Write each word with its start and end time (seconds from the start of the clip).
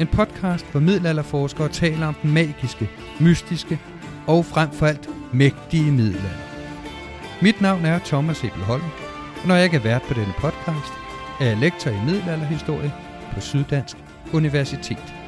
En 0.00 0.06
podcast, 0.06 0.66
hvor 0.70 0.80
middelalderforskere 0.80 1.68
taler 1.68 2.06
om 2.06 2.14
den 2.22 2.32
magiske, 2.32 2.90
mystiske 3.20 3.78
og 4.26 4.44
frem 4.44 4.70
for 4.70 4.86
alt 4.86 5.08
mægtige 5.32 5.92
middelalder. 5.92 6.38
Mit 7.42 7.60
navn 7.60 7.84
er 7.84 7.98
Thomas 7.98 8.44
Ebelholm, 8.44 8.84
og 9.42 9.48
når 9.48 9.54
jeg 9.54 9.64
ikke 9.64 9.76
er 9.76 9.82
vært 9.82 10.02
på 10.02 10.14
denne 10.14 10.34
podcast, 10.38 10.92
er 11.40 11.44
jeg 11.44 11.56
lektor 11.56 11.90
i 11.90 12.04
middelalderhistorie 12.06 12.92
på 13.34 13.40
Syddansk 13.40 13.96
Universitet. 14.32 15.19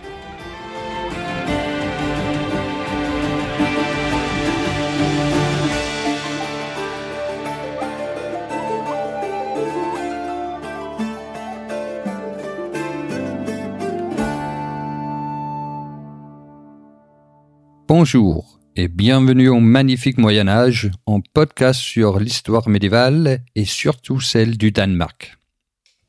Bonjour 17.94 18.58
et 18.74 18.88
bienvenue 18.88 19.50
au 19.50 19.60
magnifique 19.60 20.16
Moyen 20.16 20.48
Âge 20.48 20.90
en 21.04 21.20
podcast 21.20 21.78
sur 21.78 22.18
l'histoire 22.18 22.66
médiévale 22.66 23.44
et 23.54 23.66
surtout 23.66 24.18
celle 24.18 24.56
du 24.56 24.72
Danemark. 24.72 25.36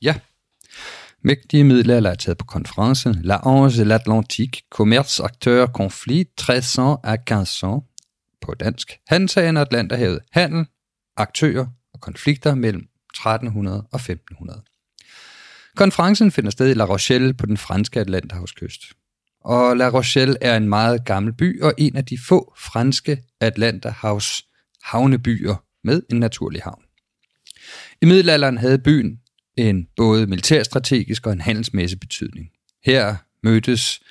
Ja, 0.01 0.15
mægtige 1.23 1.63
middelalder 1.65 2.11
er 2.11 2.15
taget 2.15 2.37
på 2.37 2.45
konferencen 2.45 3.19
La 3.23 3.41
Ange 3.43 3.77
de 3.77 3.83
l'Atlantique, 3.83 4.65
commerce, 4.69 5.19
acteur, 5.19 5.73
conflit 5.73 6.29
1300 6.37 7.01
à 7.03 7.17
1500 7.17 7.83
på 8.41 8.53
dansk. 8.53 8.99
Handsagen 9.09 9.57
Atlanterhavet, 9.57 10.19
handel, 10.31 10.65
aktører 11.17 11.65
og 11.93 11.99
konflikter 11.99 12.55
mellem 12.55 12.87
1300 13.13 13.87
og 13.91 13.99
1500. 13.99 14.61
Konferencen 15.75 16.31
finder 16.31 16.51
sted 16.51 16.69
i 16.69 16.73
La 16.73 16.85
Rochelle 16.85 17.33
på 17.33 17.45
den 17.45 17.57
franske 17.57 17.99
Atlanterhavskyst 17.99 18.93
og 19.43 19.77
La 19.77 19.89
Rochelle 19.89 20.37
er 20.41 20.57
en 20.57 20.69
meget 20.69 21.05
gammel 21.05 21.33
by 21.33 21.61
og 21.61 21.73
en 21.77 21.95
af 21.95 22.05
de 22.05 22.17
få 22.27 22.53
franske 22.57 23.23
Atlanterhavs 23.41 24.45
havnebyer 24.83 25.55
med 25.83 26.01
en 26.11 26.19
naturlig 26.19 26.61
havn. 26.61 26.83
I 28.01 28.05
middelalderen 28.05 28.57
havde 28.57 28.79
byen 28.79 29.19
en 29.57 29.87
både 29.95 30.27
militærstrategisk 30.27 31.27
og 31.27 31.33
en 31.33 31.41
handelsmæssig 31.41 31.99
betydning. 31.99 32.49
Her 32.85 33.15
mødtes 33.43 34.03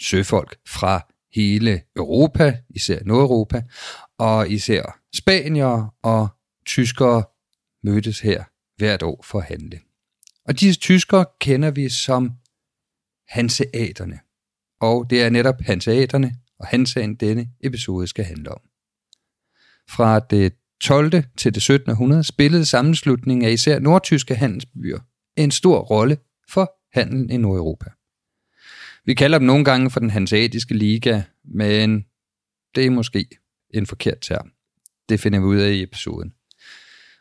søfolk 0.00 0.58
fra 0.66 1.06
hele 1.34 1.82
Europa, 1.96 2.58
især 2.70 2.98
Nordeuropa, 3.04 3.62
og 4.18 4.50
især 4.50 5.00
spanier 5.14 5.94
og 6.02 6.28
tyskere 6.66 7.24
mødtes 7.82 8.20
her 8.20 8.44
hvert 8.76 9.02
år 9.02 9.24
for 9.24 9.38
at 9.38 9.44
handle. 9.44 9.80
Og 10.44 10.60
disse 10.60 10.80
tyskere 10.80 11.26
kender 11.40 11.70
vi 11.70 11.88
som 11.88 12.32
hanseaterne 13.28 14.20
og 14.80 15.10
det 15.10 15.22
er 15.22 15.30
netop 15.30 15.60
hanseaterne 15.60 16.34
og 16.58 16.66
hansaen 16.66 17.14
denne 17.14 17.48
episode 17.60 18.06
skal 18.06 18.24
handle 18.24 18.52
om. 18.52 18.60
Fra 19.90 20.18
det 20.18 20.52
12. 20.80 21.12
til 21.36 21.54
det 21.54 21.62
17. 21.62 21.90
århundrede 21.90 22.24
spillede 22.24 22.66
sammenslutningen 22.66 23.48
af 23.48 23.52
især 23.52 23.78
nordtyske 23.78 24.34
handelsbyer 24.34 24.98
en 25.36 25.50
stor 25.50 25.78
rolle 25.78 26.18
for 26.48 26.72
handelen 26.92 27.30
i 27.30 27.36
Nordeuropa. 27.36 27.90
Vi 29.04 29.14
kalder 29.14 29.38
dem 29.38 29.46
nogle 29.46 29.64
gange 29.64 29.90
for 29.90 30.00
den 30.00 30.10
hanseatiske 30.10 30.74
liga, 30.74 31.22
men 31.44 32.04
det 32.74 32.86
er 32.86 32.90
måske 32.90 33.26
en 33.74 33.86
forkert 33.86 34.20
term. 34.20 34.50
Det 35.08 35.20
finder 35.20 35.38
vi 35.38 35.44
ud 35.44 35.56
af 35.56 35.72
i 35.72 35.82
episoden. 35.82 36.32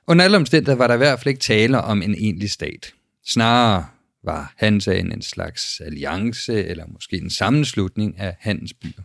Under 0.08 0.26
alle 0.26 0.38
omstændigheder 0.38 0.78
var 0.78 0.88
der 0.88 0.94
i 0.94 0.98
hvert 0.98 1.20
fald 1.20 1.28
ikke 1.28 1.42
tale 1.42 1.82
om 1.82 2.02
en 2.02 2.16
egentlig 2.16 2.52
stat. 2.52 2.94
Snarere 3.26 3.86
var 4.28 4.54
Hansaen 4.58 5.12
en 5.12 5.22
slags 5.22 5.82
alliance 5.82 6.66
eller 6.66 6.86
måske 6.88 7.18
en 7.18 7.30
sammenslutning 7.30 8.20
af 8.20 8.36
handelsbyer. 8.40 9.04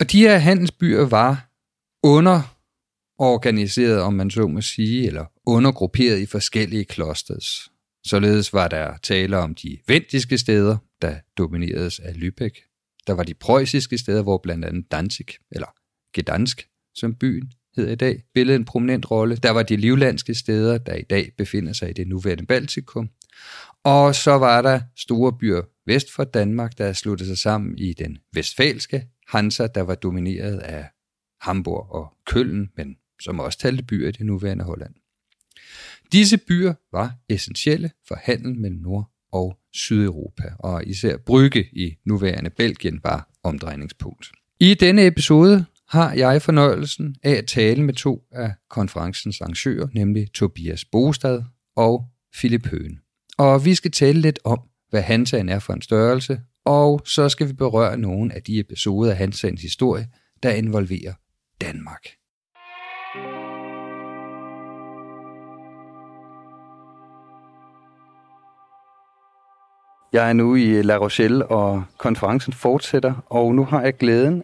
Og 0.00 0.12
de 0.12 0.20
her 0.20 0.38
handelsbyer 0.38 1.06
var 1.06 1.50
underorganiseret, 2.02 4.00
om 4.00 4.14
man 4.14 4.30
så 4.30 4.46
må 4.46 4.60
sige, 4.60 5.06
eller 5.06 5.24
undergrupperet 5.46 6.18
i 6.18 6.26
forskellige 6.26 6.84
klosters. 6.84 7.70
Således 8.06 8.52
var 8.52 8.68
der 8.68 8.96
tale 9.02 9.38
om 9.38 9.54
de 9.54 9.78
vendiske 9.86 10.38
steder, 10.38 10.76
der 11.02 11.16
domineredes 11.38 11.98
af 11.98 12.12
Lübeck. 12.12 12.64
Der 13.06 13.12
var 13.12 13.22
de 13.22 13.34
preussiske 13.34 13.98
steder, 13.98 14.22
hvor 14.22 14.38
blandt 14.38 14.64
andet 14.64 14.92
Danzig, 14.92 15.26
eller 15.50 15.66
Gdansk, 16.14 16.68
som 16.94 17.14
byen 17.14 17.52
hedder 17.76 17.92
i 17.92 17.96
dag, 17.96 18.22
spillede 18.30 18.56
en 18.56 18.64
prominent 18.64 19.10
rolle. 19.10 19.36
Der 19.36 19.50
var 19.50 19.62
de 19.62 19.76
livlandske 19.76 20.34
steder, 20.34 20.78
der 20.78 20.94
i 20.94 21.02
dag 21.02 21.32
befinder 21.38 21.72
sig 21.72 21.90
i 21.90 21.92
det 21.92 22.08
nuværende 22.08 22.46
Baltikum. 22.46 23.10
Og 23.84 24.14
så 24.14 24.30
var 24.30 24.62
der 24.62 24.80
store 24.96 25.32
byer 25.38 25.62
vest 25.86 26.12
for 26.12 26.24
Danmark, 26.24 26.78
der 26.78 26.92
sluttede 26.92 27.28
sig 27.28 27.38
sammen 27.38 27.78
i 27.78 27.92
den 27.92 28.18
vestfalske 28.32 29.06
Hansa, 29.28 29.66
der 29.66 29.82
var 29.82 29.94
domineret 29.94 30.58
af 30.58 30.86
Hamburg 31.40 31.90
og 31.90 32.12
Køln, 32.26 32.70
men 32.76 32.96
som 33.22 33.40
også 33.40 33.58
talte 33.58 33.84
byer 33.84 34.08
i 34.08 34.12
det 34.12 34.26
nuværende 34.26 34.64
Holland. 34.64 34.94
Disse 36.12 36.38
byer 36.38 36.74
var 36.92 37.14
essentielle 37.28 37.90
for 38.08 38.18
handel 38.22 38.58
mellem 38.58 38.80
Nord- 38.80 39.10
og 39.32 39.58
Sydeuropa, 39.72 40.42
og 40.58 40.86
især 40.86 41.16
Brygge 41.16 41.68
i 41.72 41.96
nuværende 42.04 42.50
Belgien 42.50 43.00
var 43.02 43.30
omdrejningspunkt. 43.42 44.32
I 44.60 44.74
denne 44.74 45.06
episode 45.06 45.64
har 45.88 46.12
jeg 46.12 46.42
fornøjelsen 46.42 47.16
af 47.22 47.30
at 47.30 47.46
tale 47.46 47.82
med 47.82 47.94
to 47.94 48.22
af 48.32 48.52
konferencens 48.70 49.40
arrangører, 49.40 49.88
nemlig 49.92 50.32
Tobias 50.32 50.84
Bostad 50.84 51.42
og 51.76 52.06
Philip 52.34 52.66
Høen. 52.66 53.00
Og 53.38 53.64
vi 53.64 53.74
skal 53.74 53.90
tale 53.90 54.20
lidt 54.20 54.38
om, 54.44 54.60
hvad 54.90 55.02
Hansaen 55.02 55.48
er 55.48 55.58
for 55.58 55.72
en 55.72 55.82
størrelse, 55.82 56.40
og 56.64 57.00
så 57.04 57.28
skal 57.28 57.48
vi 57.48 57.52
berøre 57.52 57.98
nogle 57.98 58.34
af 58.34 58.42
de 58.42 58.60
episoder 58.60 59.10
af 59.10 59.16
Hansens 59.16 59.62
historie, 59.62 60.06
der 60.42 60.50
involverer 60.50 61.12
Danmark. 61.60 62.08
Jeg 70.12 70.28
er 70.28 70.32
nu 70.32 70.54
i 70.54 70.82
La 70.82 70.96
Rochelle, 70.96 71.46
og 71.46 71.84
konferencen 71.98 72.52
fortsætter, 72.52 73.14
og 73.26 73.54
nu 73.54 73.64
har 73.64 73.82
jeg 73.82 73.96
glæden 73.96 74.42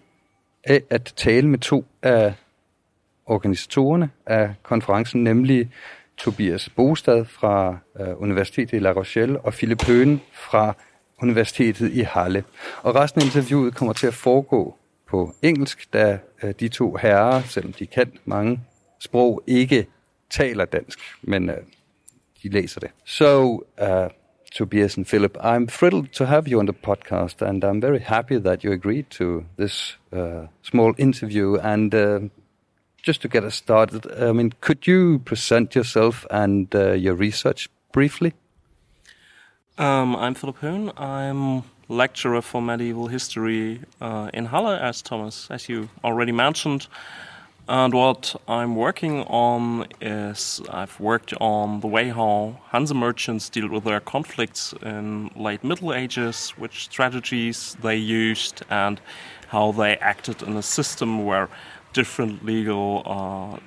af 0.64 0.82
at 0.90 1.14
tale 1.16 1.48
med 1.48 1.58
to 1.58 1.84
af 2.02 2.34
organisatorerne 3.26 4.10
af 4.26 4.54
konferencen, 4.62 5.24
nemlig 5.24 5.70
Tobias 6.16 6.68
Bostad 6.68 7.24
fra 7.24 7.78
øh, 8.00 8.22
Universitetet 8.22 8.76
i 8.76 8.80
La 8.80 8.92
Rochelle 8.92 9.40
og 9.40 9.52
Philip 9.52 9.86
Høen 9.86 10.20
fra 10.32 10.74
Universitetet 11.22 11.92
i 11.92 12.00
Halle. 12.00 12.44
Og 12.82 12.94
resten 12.94 13.20
af 13.20 13.24
interviewet 13.24 13.74
kommer 13.74 13.92
til 13.92 14.06
at 14.06 14.14
foregå 14.14 14.76
på 15.08 15.34
engelsk, 15.42 15.92
da 15.92 16.18
øh, 16.42 16.54
de 16.60 16.68
to 16.68 16.96
herrer, 16.96 17.42
selvom 17.42 17.72
de 17.72 17.86
kan 17.86 18.12
mange 18.24 18.60
sprog, 19.00 19.42
ikke 19.46 19.86
taler 20.30 20.64
dansk, 20.64 20.98
men 21.22 21.50
øh, 21.50 21.56
de 22.42 22.48
læser 22.48 22.80
det. 22.80 22.90
So, 23.04 23.52
uh, 23.82 24.10
Tobias 24.54 24.96
and 24.96 25.06
Philip. 25.06 25.36
I'm 25.40 25.66
thrilled 25.66 26.12
to 26.12 26.24
have 26.24 26.44
you 26.46 26.58
on 26.58 26.66
the 26.66 26.76
podcast, 26.88 27.42
and 27.42 27.64
I'm 27.64 27.80
very 27.80 27.98
happy 27.98 28.38
that 28.38 28.62
you 28.62 28.72
agreed 28.72 29.04
to 29.10 29.44
this 29.58 29.98
uh, 30.12 30.46
small 30.62 30.94
interview. 30.98 31.56
And 31.56 31.94
uh, 31.94 32.20
just 33.04 33.20
to 33.20 33.28
get 33.28 33.44
us 33.44 33.54
started, 33.54 34.10
I 34.20 34.32
mean, 34.32 34.52
could 34.60 34.86
you 34.86 35.18
present 35.20 35.74
yourself 35.74 36.26
and 36.30 36.74
uh, 36.74 36.92
your 36.92 37.14
research 37.14 37.68
briefly? 37.92 38.32
Um, 39.76 40.16
I'm 40.16 40.34
Philipp 40.34 40.60
Höhn. 40.60 40.98
I'm 40.98 41.64
lecturer 41.88 42.40
for 42.40 42.62
medieval 42.62 43.08
history 43.08 43.80
uh, 44.00 44.30
in 44.32 44.46
Halle, 44.46 44.78
as 44.78 45.02
Thomas, 45.02 45.48
as 45.50 45.68
you 45.68 45.90
already 46.02 46.32
mentioned. 46.32 46.86
And 47.68 47.92
what 47.92 48.36
I'm 48.48 48.74
working 48.76 49.22
on 49.24 49.86
is 50.00 50.60
I've 50.70 50.98
worked 50.98 51.34
on 51.40 51.80
the 51.80 51.86
way 51.86 52.08
how 52.08 52.60
Hanse 52.72 52.94
merchants 52.94 53.50
deal 53.50 53.68
with 53.68 53.84
their 53.84 54.00
conflicts 54.00 54.74
in 54.82 55.30
late 55.36 55.62
Middle 55.64 55.92
Ages, 55.92 56.50
which 56.56 56.84
strategies 56.84 57.76
they 57.82 57.96
used, 57.96 58.62
and 58.70 59.00
how 59.48 59.72
they 59.72 59.96
acted 59.96 60.42
in 60.42 60.56
a 60.56 60.62
system 60.62 61.24
where 61.24 61.48
different 61.94 62.44
legal 62.44 63.02
uh, 63.06 63.58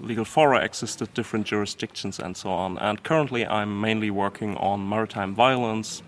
legal 0.00 0.24
fora 0.24 0.64
existed, 0.64 1.14
different 1.14 1.46
jurisdictions, 1.46 2.18
and 2.18 2.36
so 2.36 2.50
on. 2.50 2.78
And 2.78 3.02
currently, 3.02 3.46
I'm 3.46 3.80
mainly 3.80 4.10
working 4.10 4.56
on 4.56 4.88
maritime 4.88 5.34
violence 5.34 6.02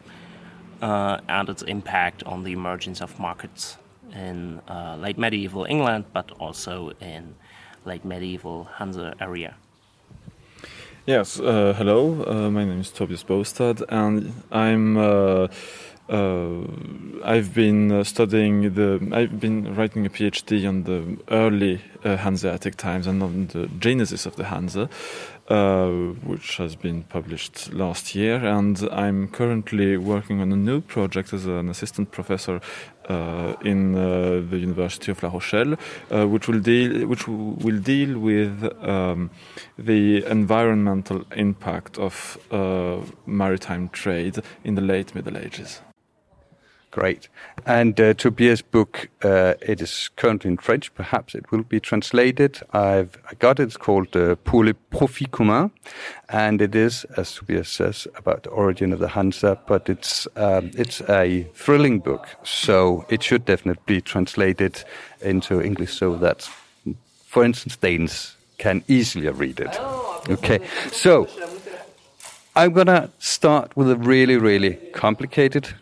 uh, 0.82 1.20
and 1.28 1.48
its 1.48 1.62
impact 1.62 2.22
on 2.24 2.42
the 2.42 2.52
emergence 2.52 3.00
of 3.00 3.18
markets 3.20 3.76
in 4.12 4.60
uh, 4.68 4.96
late 4.96 5.18
medieval 5.18 5.64
England, 5.64 6.04
but 6.12 6.30
also 6.40 6.92
in 7.00 7.34
late 7.84 8.04
medieval 8.04 8.64
Hansa 8.78 9.14
area. 9.20 9.54
Yes, 11.06 11.38
uh, 11.38 11.72
hello. 11.78 12.24
Uh, 12.26 12.50
my 12.50 12.64
name 12.64 12.80
is 12.80 12.90
Tobias 12.90 13.22
Boestad, 13.22 13.84
and 13.88 14.32
I'm. 14.50 15.48
Uh, 16.08 16.60
I've 17.24 17.52
been 17.52 17.90
uh, 17.90 18.04
studying 18.04 18.74
the. 18.74 19.08
I've 19.12 19.40
been 19.40 19.74
writing 19.74 20.06
a 20.06 20.08
PhD 20.08 20.68
on 20.68 20.84
the 20.84 21.18
early 21.34 21.80
uh, 22.04 22.16
Hanseatic 22.16 22.76
times 22.76 23.08
and 23.08 23.20
on 23.22 23.48
the 23.48 23.66
genesis 23.80 24.24
of 24.24 24.36
the 24.36 24.44
Hanse, 24.44 24.88
uh, 25.48 25.88
which 26.24 26.58
has 26.58 26.76
been 26.76 27.02
published 27.02 27.72
last 27.72 28.14
year. 28.14 28.36
And 28.36 28.88
I'm 28.92 29.26
currently 29.26 29.96
working 29.96 30.40
on 30.40 30.52
a 30.52 30.56
new 30.56 30.80
project 30.80 31.32
as 31.32 31.46
an 31.46 31.68
assistant 31.68 32.12
professor 32.12 32.60
uh, 33.08 33.54
in 33.64 33.94
the 33.94 34.58
University 34.58 35.10
of 35.10 35.20
La 35.24 35.30
Rochelle, 35.30 35.74
which 36.28 36.46
will 36.46 36.60
deal 36.60 37.08
which 37.08 37.26
will 37.26 37.80
deal 37.80 38.16
with 38.16 38.62
um, 38.80 39.30
the 39.76 40.24
environmental 40.26 41.24
impact 41.34 41.98
of 41.98 42.38
maritime 43.26 43.88
trade 43.88 44.38
in 44.62 44.76
the 44.76 44.82
late 44.82 45.12
Middle 45.12 45.36
Ages. 45.36 45.80
Great. 46.96 47.28
And 47.66 48.00
uh, 48.00 48.14
Tobias' 48.14 48.62
book, 48.62 49.10
uh, 49.22 49.52
it 49.60 49.82
is 49.82 50.08
currently 50.16 50.48
in 50.48 50.56
French. 50.56 50.94
Perhaps 50.94 51.34
it 51.34 51.52
will 51.52 51.62
be 51.62 51.78
translated. 51.78 52.62
I've 52.72 53.18
I 53.30 53.34
got 53.34 53.60
it. 53.60 53.64
It's 53.64 53.76
called 53.76 54.16
uh, 54.16 54.36
Pour 54.36 54.64
le 54.64 54.72
profit 54.72 55.30
commun. 55.30 55.72
And 56.30 56.62
it 56.62 56.74
is, 56.74 57.04
as 57.18 57.34
Tobias 57.34 57.68
says, 57.68 58.08
about 58.16 58.44
the 58.44 58.48
origin 58.48 58.94
of 58.94 58.98
the 58.98 59.08
Hansa, 59.08 59.58
but 59.66 59.90
it's, 59.90 60.26
um, 60.36 60.70
it's 60.74 61.02
a 61.02 61.46
thrilling 61.52 62.00
book. 62.00 62.28
So 62.44 63.04
it 63.10 63.22
should 63.22 63.44
definitely 63.44 63.82
be 63.84 64.00
translated 64.00 64.82
into 65.20 65.60
English 65.60 65.92
so 65.92 66.16
that, 66.16 66.48
for 67.26 67.44
instance, 67.44 67.76
Danes 67.76 68.36
can 68.56 68.82
easily 68.88 69.28
read 69.28 69.60
it. 69.60 69.78
Okay. 70.30 70.66
So 70.92 71.28
I'm 72.54 72.72
going 72.72 72.86
to 72.86 73.10
start 73.18 73.76
with 73.76 73.90
a 73.90 73.96
really, 73.96 74.38
really 74.38 74.76
complicated 74.94 75.74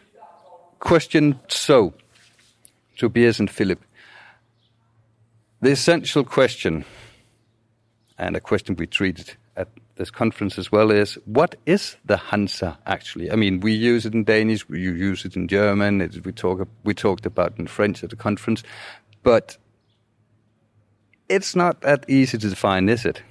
question 0.85 1.41
so, 1.49 1.95
Tobias 2.97 3.41
and 3.41 3.51
Philipp, 3.51 3.81
the 5.61 5.71
essential 5.73 6.23
question, 6.23 6.85
and 8.19 8.37
a 8.37 8.41
question 8.41 8.77
we 8.77 8.87
treated 8.87 9.35
at 9.57 9.69
this 9.97 10.11
conference 10.11 10.59
as 10.59 10.71
well, 10.71 10.91
is 10.91 11.19
what 11.25 11.57
is 11.65 11.97
the 12.05 12.19
Hansa 12.19 12.79
actually? 12.87 13.33
I 13.33 13.37
mean, 13.37 13.61
we 13.61 13.73
use 13.73 14.05
it 14.05 14.13
in 14.13 14.25
Danish, 14.25 14.69
we 14.69 14.81
use 14.81 15.25
it 15.25 15.37
in 15.37 15.49
German, 15.49 16.03
it, 16.03 16.25
we 16.25 16.33
talk 16.33 16.69
we 16.85 16.95
talked 16.95 17.27
about 17.27 17.59
in 17.59 17.67
French 17.67 18.05
at 18.05 18.11
the 18.11 18.17
conference, 18.17 18.63
but 19.23 19.57
it's 21.31 21.57
not 21.57 21.81
that 21.81 22.05
easy 22.09 22.37
to 22.37 22.49
define, 22.51 22.91
is 22.91 23.07
it? 23.07 23.23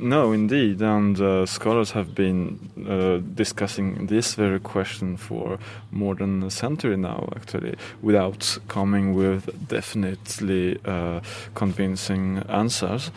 No, 0.00 0.30
indeed, 0.30 0.80
and 0.80 1.20
uh, 1.20 1.44
scholars 1.44 1.90
have 1.90 2.14
been 2.14 2.70
uh, 2.88 3.18
discussing 3.34 4.06
this 4.06 4.36
very 4.36 4.60
question 4.60 5.16
for 5.16 5.58
more 5.90 6.14
than 6.14 6.44
a 6.44 6.50
century 6.50 6.96
now, 6.96 7.28
actually, 7.34 7.74
without 8.00 8.58
coming 8.68 9.14
with 9.14 9.66
definitely 9.66 10.78
uh, 10.84 11.20
convincing 11.54 12.38
answers. 12.48 13.10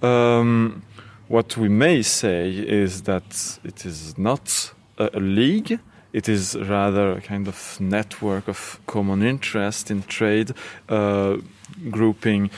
Um, 0.00 0.82
what 1.26 1.56
we 1.56 1.68
may 1.68 2.02
say 2.02 2.50
is 2.50 3.02
that 3.02 3.58
it 3.64 3.84
is 3.84 4.16
not 4.16 4.72
a, 4.98 5.10
a 5.14 5.20
league 5.20 5.80
it 6.12 6.28
is 6.28 6.56
rather 6.56 7.12
a 7.12 7.20
kind 7.20 7.48
of 7.48 7.78
network 7.80 8.48
of 8.48 8.80
common 8.86 9.22
interest 9.22 9.90
in 9.90 10.02
trade, 10.04 10.52
uh, 10.88 11.36
grouping 11.90 12.50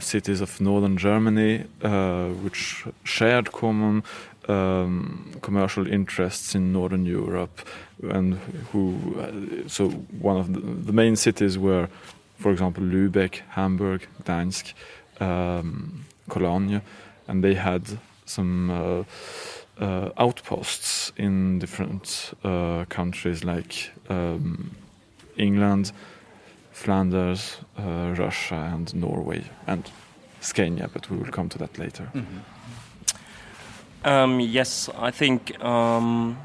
cities 0.00 0.40
of 0.40 0.60
northern 0.60 0.96
Germany, 0.96 1.64
uh, 1.82 2.28
which 2.44 2.84
shared 3.04 3.52
common 3.52 4.04
um, 4.48 5.32
commercial 5.42 5.86
interests 5.86 6.54
in 6.54 6.72
northern 6.72 7.04
Europe, 7.06 7.60
and 8.02 8.34
who 8.72 8.96
uh, 9.18 9.68
so 9.68 9.88
one 10.20 10.36
of 10.36 10.52
the, 10.52 10.60
the, 10.60 10.92
main 10.92 11.16
cities 11.16 11.58
were, 11.58 11.88
for 12.38 12.52
example, 12.52 12.84
Lübeck, 12.84 13.42
Hamburg, 13.50 14.06
Gdańsk, 14.22 14.72
um, 15.20 16.04
Cologne, 16.28 16.82
and 17.28 17.42
they 17.42 17.54
had 17.54 17.98
some. 18.24 18.70
Uh, 18.70 19.04
uh, 19.78 20.10
outposts 20.16 21.12
in 21.18 21.58
different 21.58 22.32
uh, 22.44 22.86
countries 22.88 23.44
like 23.44 23.90
um, 24.08 24.70
England, 25.36 25.92
Flanders, 26.76 27.56
uh, 27.78 28.14
Russia, 28.18 28.70
and 28.74 28.94
Norway, 28.94 29.42
and 29.66 29.90
Scania, 30.40 30.90
but 30.92 31.10
we 31.10 31.16
will 31.16 31.32
come 31.32 31.48
to 31.48 31.58
that 31.58 31.78
later. 31.78 32.10
Mm-hmm. 32.14 34.06
Um, 34.06 34.40
yes, 34.40 34.90
I 34.98 35.10
think, 35.10 35.58
um, 35.64 36.36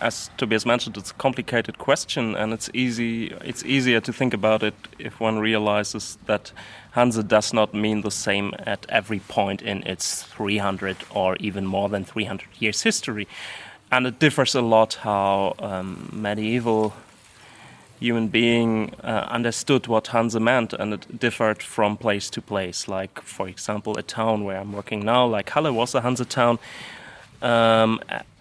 as 0.00 0.30
Tobias 0.36 0.64
mentioned, 0.64 0.96
it's 0.96 1.10
a 1.10 1.14
complicated 1.14 1.78
question, 1.78 2.36
and 2.36 2.52
it's 2.52 2.70
easy. 2.74 3.34
It's 3.44 3.64
easier 3.64 4.00
to 4.00 4.12
think 4.12 4.32
about 4.32 4.62
it 4.62 4.74
if 5.00 5.18
one 5.18 5.40
realizes 5.40 6.16
that 6.26 6.52
Hansa 6.92 7.24
does 7.24 7.52
not 7.52 7.74
mean 7.74 8.02
the 8.02 8.12
same 8.12 8.54
at 8.58 8.86
every 8.88 9.18
point 9.18 9.62
in 9.62 9.82
its 9.82 10.22
300 10.22 10.96
or 11.10 11.34
even 11.40 11.66
more 11.66 11.88
than 11.88 12.04
300 12.04 12.46
years 12.60 12.82
history, 12.82 13.26
and 13.90 14.06
it 14.06 14.20
differs 14.20 14.54
a 14.54 14.62
lot 14.62 14.94
how 14.94 15.56
um, 15.58 16.08
medieval 16.12 16.94
human 18.00 18.28
being 18.28 18.94
uh, 19.02 19.26
understood 19.30 19.86
what 19.86 20.08
Hansa 20.08 20.40
meant, 20.40 20.72
and 20.72 20.94
it 20.94 21.18
differed 21.18 21.62
from 21.62 21.96
place 21.96 22.30
to 22.30 22.42
place. 22.42 22.88
Like, 22.88 23.20
for 23.22 23.48
example, 23.48 23.96
a 23.96 24.02
town 24.02 24.44
where 24.44 24.58
I'm 24.58 24.72
working 24.72 25.04
now, 25.04 25.26
like 25.26 25.50
Halle, 25.50 25.70
was 25.70 25.94
a 25.94 26.00
Hansa 26.00 26.24
town, 26.24 26.58
um, 27.42 28.00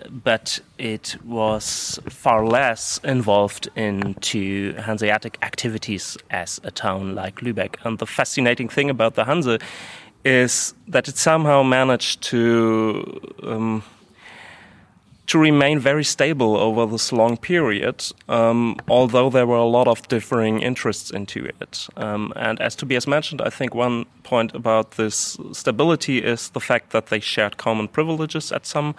but 0.10 0.60
it 0.78 1.18
was 1.24 2.00
far 2.10 2.46
less 2.46 3.00
involved 3.04 3.70
into 3.76 4.74
Hanseatic 4.74 5.38
activities 5.42 6.18
as 6.30 6.60
a 6.64 6.72
town 6.72 7.16
like 7.16 7.36
Lübeck. 7.38 7.76
And 7.84 8.00
the 8.00 8.06
fascinating 8.06 8.70
thing 8.70 8.90
about 8.90 9.16
the 9.16 9.26
Hansa 9.26 9.60
is 10.24 10.74
that 10.88 11.08
it 11.08 11.18
somehow 11.18 11.64
managed 11.64 12.22
to. 12.24 13.22
Um, 13.44 13.84
to 15.28 15.40
remain 15.40 15.80
very 15.80 16.04
stable 16.04 16.56
over 16.56 16.86
this 16.86 17.12
long 17.12 17.38
period, 17.38 18.04
um, 18.30 18.76
although 18.88 19.30
there 19.30 19.48
were 19.48 19.58
a 19.58 19.66
lot 19.66 19.88
of 19.88 20.08
differing 20.08 20.62
interests 20.62 21.10
into 21.10 21.46
it. 21.46 21.88
Um, 21.98 22.32
and 22.36 22.62
as 22.62 22.76
Tobias 22.76 23.08
mentioned, 23.08 23.42
I 23.42 23.50
think 23.50 23.74
one 23.74 24.06
point 24.24 24.54
about 24.54 24.92
this 24.92 25.38
stability 25.52 26.20
is 26.20 26.50
the 26.50 26.60
fact 26.60 26.92
that 26.92 27.08
they 27.08 27.20
shared 27.20 27.58
common 27.58 27.88
privileges 27.88 28.52
at 28.52 28.66
some 28.66 28.96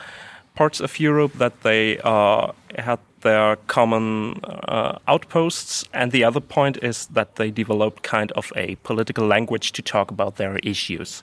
parts 0.56 0.80
of 0.80 0.99
Europe, 0.99 1.35
that 1.35 1.62
they 1.62 1.99
uh, 1.99 2.50
had 2.76 2.99
their 3.21 3.56
common 3.66 4.40
uh, 4.45 4.99
outposts, 5.06 5.85
and 5.92 6.12
the 6.12 6.25
other 6.25 6.40
point 6.40 6.78
is 6.83 7.06
that 7.06 7.37
they 7.37 7.50
developed 7.50 8.02
kind 8.02 8.33
of 8.33 8.52
a 8.56 8.76
political 8.76 9.26
language 9.26 9.73
to 9.73 9.83
talk 9.83 10.11
about 10.11 10.37
their 10.37 10.56
issues. 10.59 11.23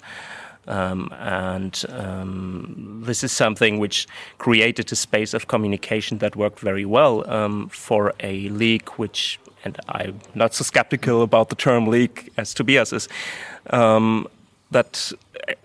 Um, 0.68 1.10
and 1.20 1.84
um, 1.90 3.04
this 3.06 3.24
is 3.24 3.32
something 3.32 3.80
which 3.80 4.08
created 4.38 4.92
a 4.92 4.96
space 4.96 5.34
of 5.34 5.48
communication 5.48 6.20
that 6.20 6.36
worked 6.36 6.60
very 6.60 6.86
well 6.86 7.30
um, 7.30 7.68
for 7.70 8.14
a 8.22 8.48
league 8.50 8.90
which, 8.92 9.40
and 9.66 9.78
I'm 9.90 10.20
not 10.36 10.54
so 10.54 10.64
skeptical 10.64 11.22
about 11.22 11.50
the 11.50 11.56
term 11.56 11.88
league 11.88 12.32
as 12.38 12.54
Tobias 12.54 12.94
is, 12.94 13.10
um, 13.72 14.28
that 14.72 15.12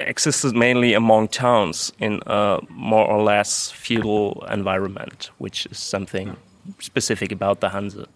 existed 0.00 0.54
mainly 0.54 0.94
among 0.94 1.28
towns 1.28 1.92
in 1.98 2.20
a 2.26 2.58
more 2.68 3.06
or 3.06 3.22
less 3.22 3.70
feudal 3.70 4.44
environment, 4.50 5.30
which 5.38 5.66
is 5.66 5.78
something 5.78 6.36
specific 6.80 7.32
about 7.32 7.60
the 7.60 7.68
Hanse. 7.68 8.06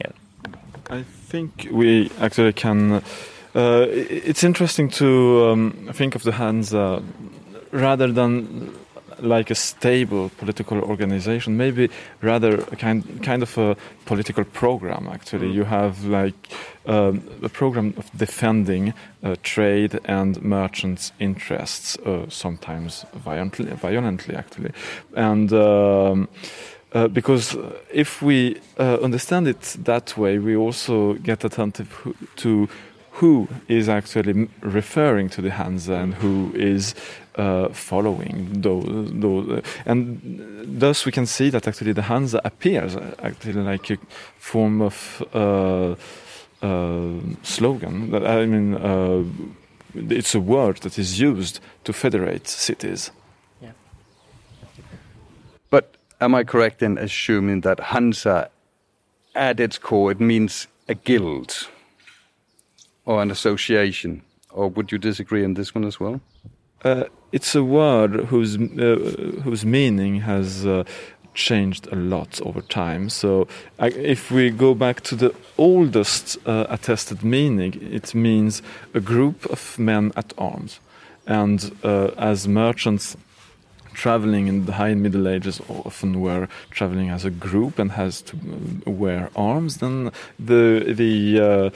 Yeah. 0.00 0.10
I 0.90 1.02
think 1.02 1.68
we 1.70 2.10
actually 2.20 2.52
can 2.52 3.02
uh, 3.56 3.86
it's 3.90 4.44
interesting 4.44 4.90
to 4.90 5.46
um, 5.46 5.90
think 5.94 6.14
of 6.14 6.22
the 6.22 6.32
Hansa 6.32 7.02
rather 7.72 8.12
than 8.12 8.74
like 9.20 9.50
a 9.50 9.54
stable 9.54 10.30
political 10.36 10.80
organization, 10.82 11.56
maybe 11.56 11.88
rather 12.20 12.60
a 12.70 12.76
kind 12.76 13.22
kind 13.22 13.42
of 13.42 13.56
a 13.58 13.76
political 14.04 14.44
program. 14.44 15.08
Actually, 15.10 15.50
you 15.50 15.64
have 15.64 16.04
like 16.04 16.34
um, 16.86 17.22
a 17.42 17.48
program 17.48 17.94
of 17.96 18.10
defending 18.18 18.92
uh, 19.22 19.36
trade 19.42 19.98
and 20.04 20.42
merchants' 20.42 21.12
interests, 21.18 21.96
uh, 21.98 22.28
sometimes 22.28 23.06
violently, 23.14 23.66
violently 23.72 24.34
actually, 24.34 24.72
and. 25.14 25.52
Um, 25.52 26.28
uh, 26.92 27.08
because 27.08 27.56
if 27.92 28.22
we 28.22 28.58
uh, 28.78 28.96
understand 29.02 29.46
it 29.48 29.76
that 29.84 30.16
way, 30.16 30.38
we 30.38 30.56
also 30.56 31.14
get 31.14 31.44
attentive 31.44 32.14
to 32.36 32.68
who 33.16 33.48
is 33.66 33.88
actually 33.88 34.48
referring 34.60 35.30
to 35.30 35.40
the 35.40 35.50
Hansa 35.50 35.94
and 35.94 36.14
who 36.14 36.52
is 36.54 36.94
uh, 37.36 37.68
following 37.70 38.60
those, 38.60 39.10
those, 39.12 39.62
and 39.86 40.20
thus 40.80 41.06
we 41.06 41.12
can 41.12 41.24
see 41.24 41.48
that 41.50 41.66
actually 41.66 41.92
the 41.92 42.02
Hansa 42.02 42.42
appears 42.44 42.94
actually 43.22 43.62
like 43.62 43.90
a 43.90 43.98
form 44.38 44.82
of 44.82 45.22
uh, 45.32 45.94
uh, 46.62 47.20
slogan. 47.42 48.10
That 48.10 48.26
I 48.26 48.44
mean, 48.44 48.74
uh, 48.74 49.24
it's 49.94 50.34
a 50.34 50.40
word 50.40 50.78
that 50.78 50.98
is 50.98 51.18
used 51.18 51.60
to 51.84 51.94
federate 51.94 52.46
cities. 52.46 53.10
Yeah. 53.62 53.72
But 55.70 55.96
am 56.20 56.34
I 56.34 56.44
correct 56.44 56.82
in 56.82 56.98
assuming 56.98 57.62
that 57.62 57.80
Hansa, 57.80 58.50
at 59.34 59.58
its 59.58 59.78
core, 59.78 60.10
it 60.10 60.20
means 60.20 60.66
a 60.86 60.94
guild? 60.94 61.68
Or 63.06 63.22
an 63.22 63.30
association? 63.30 64.22
Or 64.50 64.68
would 64.68 64.92
you 64.92 64.98
disagree 64.98 65.44
on 65.44 65.54
this 65.54 65.74
one 65.74 65.84
as 65.84 65.98
well? 65.98 66.20
Uh, 66.84 67.04
it's 67.32 67.54
a 67.54 67.64
word 67.64 68.26
whose 68.26 68.56
uh, 68.56 69.40
whose 69.42 69.64
meaning 69.64 70.20
has 70.20 70.66
uh, 70.66 70.84
changed 71.34 71.88
a 71.92 71.96
lot 71.96 72.40
over 72.42 72.60
time. 72.62 73.08
So, 73.08 73.48
if 73.78 74.30
we 74.30 74.50
go 74.50 74.74
back 74.74 75.00
to 75.02 75.16
the 75.16 75.34
oldest 75.58 76.38
uh, 76.46 76.66
attested 76.68 77.22
meaning, 77.22 77.78
it 77.92 78.14
means 78.14 78.62
a 78.94 79.00
group 79.00 79.46
of 79.46 79.78
men 79.78 80.12
at 80.16 80.32
arms, 80.38 80.80
and 81.26 81.72
uh, 81.82 82.10
as 82.16 82.48
merchants 82.48 83.16
traveling 83.96 84.46
in 84.46 84.66
the 84.66 84.72
high 84.72 84.90
and 84.90 85.02
Middle 85.02 85.26
Ages 85.26 85.60
often 85.68 86.20
were 86.20 86.48
traveling 86.70 87.10
as 87.10 87.24
a 87.24 87.30
group 87.30 87.78
and 87.78 87.92
has 87.92 88.22
to 88.22 88.36
uh, 88.36 88.90
wear 88.90 89.30
arms, 89.34 89.78
then 89.78 90.12
the 90.38 90.94
the 91.02 91.40
uh, 91.40 91.70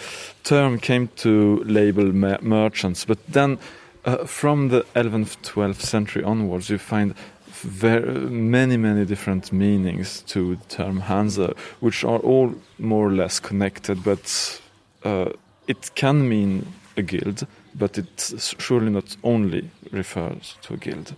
term 0.45 0.79
came 0.79 1.09
to 1.17 1.65
label 1.65 2.13
merchants. 2.43 3.05
But 3.07 3.19
then, 3.27 3.59
uh, 4.05 4.27
from 4.27 4.69
the 4.69 4.83
11th, 4.95 5.39
12th 5.43 5.81
century 5.81 6.23
onwards, 6.23 6.69
you 6.69 6.79
find 6.79 7.15
very 7.63 8.31
many 8.31 8.77
many 8.77 9.05
different 9.05 9.53
meanings 9.53 10.23
to 10.23 10.57
the 10.57 10.65
term 10.77 11.01
Hansa, 11.01 11.55
which 11.81 12.05
are 12.05 12.19
all 12.19 12.55
more 12.79 13.09
or 13.09 13.13
less 13.13 13.41
connected, 13.41 14.05
but 14.05 14.61
uh, 15.05 15.31
it 15.67 15.95
can 15.95 16.29
mean 16.29 16.67
a 16.97 17.03
guild, 17.03 17.47
but 17.75 17.99
it 17.99 18.33
surely 18.59 18.91
not 18.91 19.17
only 19.23 19.71
refers 19.91 20.57
to 20.63 20.75
a 20.75 20.77
guild. 20.77 21.15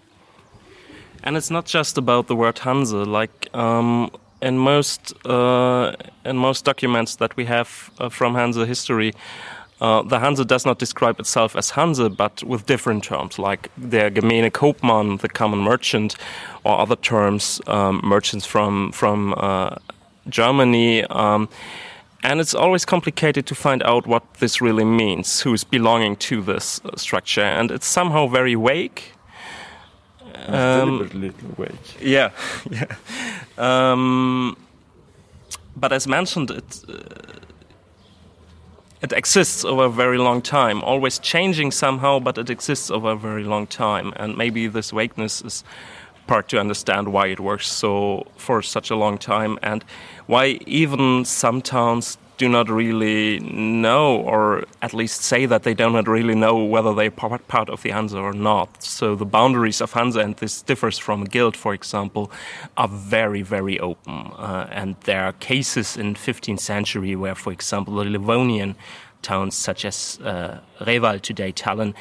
And 1.22 1.36
it's 1.36 1.50
not 1.50 1.66
just 1.66 1.98
about 1.98 2.26
the 2.26 2.36
word 2.36 2.56
Hanse. 2.56 3.06
Like 3.06 3.48
um, 3.54 4.10
in 4.40 4.58
most 4.58 5.14
uh, 5.26 5.94
in 6.24 6.36
most 6.36 6.64
documents 6.64 7.16
that 7.16 7.36
we 7.36 7.44
have 7.46 7.90
uh, 7.98 8.08
from 8.08 8.34
Hanse 8.34 8.66
history, 8.66 9.12
uh, 9.80 10.02
the 10.02 10.18
Hanse 10.18 10.44
does 10.44 10.66
not 10.66 10.78
describe 10.78 11.20
itself 11.20 11.56
as 11.56 11.70
Hanse, 11.70 12.08
but 12.16 12.42
with 12.44 12.66
different 12.66 13.04
terms, 13.04 13.38
like 13.38 13.70
der 13.88 14.10
gemeine 14.10 14.50
Kaufmann, 14.50 15.18
the 15.18 15.28
common 15.28 15.60
merchant, 15.60 16.16
or 16.64 16.78
other 16.78 16.96
terms, 16.96 17.60
um, 17.68 18.00
merchants 18.02 18.46
from 18.46 18.92
from 18.92 19.34
uh, 19.36 19.76
Germany. 20.28 21.04
Um, 21.04 21.48
and 22.24 22.40
it's 22.40 22.54
always 22.54 22.84
complicated 22.84 23.46
to 23.46 23.54
find 23.54 23.82
out 23.82 24.06
what 24.06 24.22
this 24.34 24.60
really 24.60 24.84
means, 24.84 25.40
who's 25.40 25.64
belonging 25.64 26.14
to 26.16 26.40
this 26.40 26.80
uh, 26.84 26.96
structure, 26.96 27.42
and 27.42 27.70
it's 27.70 27.86
somehow 27.86 28.28
very 28.28 28.54
vague 28.54 29.02
um, 30.48 31.08
deliberately. 31.08 31.32
Yeah, 32.00 32.30
yeah. 32.70 32.86
Um, 33.58 34.56
but 35.76 35.92
as 35.92 36.06
mentioned, 36.06 36.50
it 36.50 36.84
uh, 36.88 37.42
it 39.02 39.12
exists 39.12 39.64
over 39.64 39.84
a 39.84 39.90
very 39.90 40.18
long 40.18 40.42
time, 40.42 40.82
always 40.82 41.18
changing 41.18 41.72
somehow, 41.72 42.20
but 42.20 42.38
it 42.38 42.48
exists 42.50 42.90
over 42.90 43.10
a 43.10 43.16
very 43.16 43.44
long 43.44 43.66
time, 43.66 44.12
and 44.16 44.36
maybe 44.36 44.68
this 44.68 44.92
vagueness 44.92 45.42
is 45.42 45.64
part 46.32 46.48
to 46.48 46.58
understand 46.58 47.12
why 47.12 47.26
it 47.26 47.38
works 47.38 47.68
so 47.68 48.26
for 48.36 48.62
such 48.62 48.90
a 48.90 48.96
long 48.96 49.18
time 49.18 49.58
and 49.62 49.84
why 50.26 50.44
even 50.82 51.26
some 51.26 51.60
towns 51.60 52.16
do 52.38 52.48
not 52.48 52.70
really 52.70 53.38
know, 53.40 54.16
or 54.16 54.64
at 54.80 54.94
least 54.94 55.20
say 55.22 55.44
that 55.44 55.62
they 55.62 55.74
do 55.74 55.90
not 55.90 56.08
really 56.08 56.34
know 56.34 56.56
whether 56.74 56.94
they're 56.94 57.10
part 57.10 57.68
of 57.68 57.82
the 57.82 57.90
Hansa 57.90 58.18
or 58.18 58.32
not. 58.32 58.82
So 58.82 59.14
the 59.14 59.26
boundaries 59.26 59.82
of 59.82 59.92
Hansa, 59.92 60.20
and 60.20 60.34
this 60.36 60.62
differs 60.62 60.96
from 60.96 61.24
guild, 61.24 61.54
for 61.54 61.74
example, 61.74 62.32
are 62.78 62.88
very, 62.88 63.42
very 63.42 63.78
open. 63.78 64.32
Uh, 64.38 64.66
and 64.72 64.96
there 65.04 65.24
are 65.26 65.34
cases 65.34 65.98
in 65.98 66.14
15th 66.14 66.60
century 66.60 67.14
where, 67.14 67.34
for 67.34 67.52
example, 67.52 67.96
the 67.96 68.04
Livonian 68.04 68.74
towns 69.20 69.54
such 69.54 69.84
as 69.84 70.18
uh, 70.24 70.60
Reval 70.86 71.18
today, 71.18 71.52
Tallinn, 71.52 71.92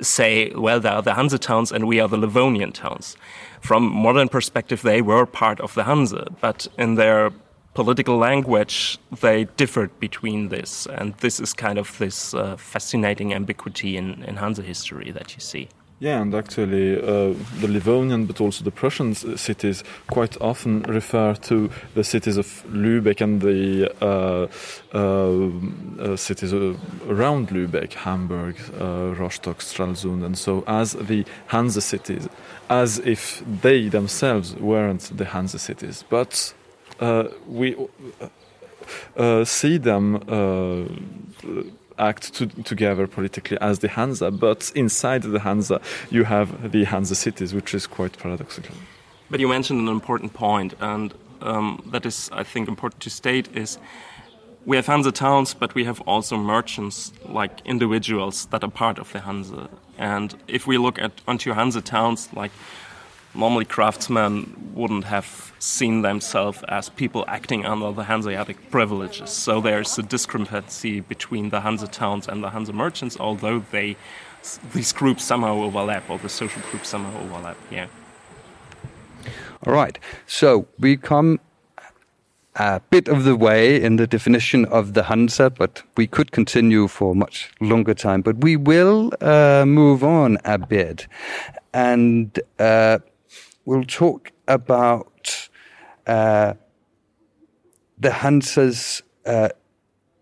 say, 0.00 0.50
well, 0.54 0.80
there 0.80 0.92
are 0.92 1.02
the 1.02 1.14
Hansa 1.14 1.38
towns 1.38 1.72
and 1.72 1.86
we 1.86 2.00
are 2.00 2.08
the 2.08 2.16
Livonian 2.16 2.72
towns. 2.72 3.16
From 3.60 3.84
modern 3.84 4.28
perspective, 4.28 4.82
they 4.82 5.02
were 5.02 5.26
part 5.26 5.60
of 5.60 5.74
the 5.74 5.84
Hanse, 5.84 6.14
but 6.40 6.68
in 6.78 6.94
their 6.94 7.30
political 7.74 8.16
language, 8.16 8.98
they 9.20 9.44
differed 9.56 9.98
between 10.00 10.48
this. 10.48 10.86
And 10.86 11.14
this 11.18 11.38
is 11.38 11.52
kind 11.52 11.78
of 11.78 11.96
this 11.98 12.34
uh, 12.34 12.56
fascinating 12.56 13.34
ambiguity 13.34 13.96
in, 13.96 14.22
in 14.24 14.36
Hansa 14.36 14.62
history 14.62 15.10
that 15.10 15.34
you 15.34 15.40
see. 15.40 15.68
Yeah, 15.98 16.20
and 16.20 16.34
actually, 16.34 16.98
uh, 16.98 17.32
the 17.60 17.68
Livonian 17.68 18.26
but 18.26 18.38
also 18.38 18.62
the 18.62 18.70
Prussian 18.70 19.14
cities 19.14 19.82
quite 20.10 20.36
often 20.42 20.82
refer 20.82 21.34
to 21.34 21.70
the 21.94 22.04
cities 22.04 22.36
of 22.36 22.46
Lübeck 22.68 23.22
and 23.22 23.40
the 23.40 23.90
uh, 24.02 24.46
uh, 24.94 26.12
uh 26.12 26.16
cities 26.16 26.52
around 26.52 27.48
Lübeck, 27.48 27.94
Hamburg, 27.94 28.56
uh, 28.78 29.14
Rostock, 29.18 29.60
Stralsund, 29.60 30.22
and 30.22 30.36
so 30.36 30.64
as 30.66 30.92
the 30.92 31.24
Hanse 31.46 31.82
cities, 31.82 32.28
as 32.68 32.98
if 32.98 33.42
they 33.62 33.88
themselves 33.88 34.54
weren't 34.56 35.16
the 35.16 35.24
Hanse 35.24 35.58
cities. 35.58 36.04
But 36.10 36.52
uh, 37.00 37.28
we 37.46 37.74
uh, 39.16 39.44
see 39.46 39.78
them 39.78 40.16
uh, 40.28 40.84
act 41.98 42.34
to, 42.34 42.46
together 42.46 43.06
politically 43.06 43.58
as 43.60 43.78
the 43.78 43.88
Hansa, 43.88 44.30
but 44.30 44.72
inside 44.74 45.22
the 45.22 45.40
Hansa 45.40 45.80
you 46.10 46.24
have 46.24 46.72
the 46.72 46.84
Hansa 46.84 47.14
cities, 47.14 47.54
which 47.54 47.74
is 47.74 47.86
quite 47.86 48.18
paradoxical. 48.18 48.74
But 49.30 49.40
you 49.40 49.48
mentioned 49.48 49.80
an 49.80 49.88
important 49.88 50.34
point, 50.34 50.74
and 50.80 51.12
um, 51.40 51.82
that 51.92 52.06
is, 52.06 52.30
I 52.32 52.44
think, 52.44 52.68
important 52.68 53.02
to 53.02 53.10
state 53.10 53.48
is 53.56 53.78
we 54.64 54.76
have 54.76 54.86
Hansa 54.86 55.12
towns, 55.12 55.54
but 55.54 55.74
we 55.74 55.84
have 55.84 56.00
also 56.02 56.36
merchants, 56.36 57.12
like 57.28 57.60
individuals 57.64 58.46
that 58.46 58.64
are 58.64 58.70
part 58.70 58.98
of 58.98 59.12
the 59.12 59.20
Hansa. 59.20 59.68
And 59.96 60.34
if 60.48 60.66
we 60.66 60.76
look 60.76 60.98
at 60.98 61.12
onto 61.26 61.52
Hansa 61.52 61.80
towns, 61.80 62.28
like 62.32 62.50
normally 63.36 63.64
craftsmen 63.64 64.72
wouldn't 64.74 65.04
have 65.04 65.52
seen 65.58 66.02
themselves 66.02 66.62
as 66.68 66.88
people 66.88 67.24
acting 67.28 67.64
under 67.64 67.92
the 67.92 68.04
Hanseatic 68.04 68.70
privileges. 68.70 69.30
So 69.30 69.60
there's 69.60 69.98
a 69.98 70.02
discrepancy 70.02 71.00
between 71.00 71.50
the 71.50 71.60
Hanse 71.60 71.88
towns 71.90 72.28
and 72.28 72.42
the 72.42 72.50
Hanse 72.50 72.72
merchants, 72.72 73.16
although 73.18 73.60
they 73.70 73.96
these 74.72 74.92
groups 74.92 75.24
somehow 75.24 75.56
overlap, 75.62 76.08
or 76.08 76.18
the 76.18 76.28
social 76.28 76.62
groups 76.70 76.88
somehow 76.88 77.20
overlap. 77.24 77.56
Yeah. 77.70 77.86
All 79.66 79.72
right. 79.72 79.98
So 80.26 80.68
we 80.78 80.96
come 80.96 81.40
a 82.54 82.80
bit 82.90 83.08
of 83.08 83.24
the 83.24 83.34
way 83.34 83.82
in 83.82 83.96
the 83.96 84.06
definition 84.06 84.64
of 84.66 84.94
the 84.94 85.02
Hansa, 85.02 85.50
but 85.50 85.82
we 85.96 86.06
could 86.06 86.30
continue 86.30 86.86
for 86.88 87.14
much 87.14 87.50
longer 87.60 87.94
time. 87.94 88.22
But 88.22 88.38
we 88.38 88.56
will 88.56 89.12
uh, 89.20 89.64
move 89.66 90.04
on 90.04 90.38
a 90.44 90.58
bit, 90.58 91.06
and 91.74 92.38
uh, 92.58 92.98
we'll 93.66 93.84
talk 93.84 94.32
about 94.48 95.48
uh, 96.06 96.54
the 97.98 98.10
Hansa's 98.10 99.02
uh, 99.26 99.50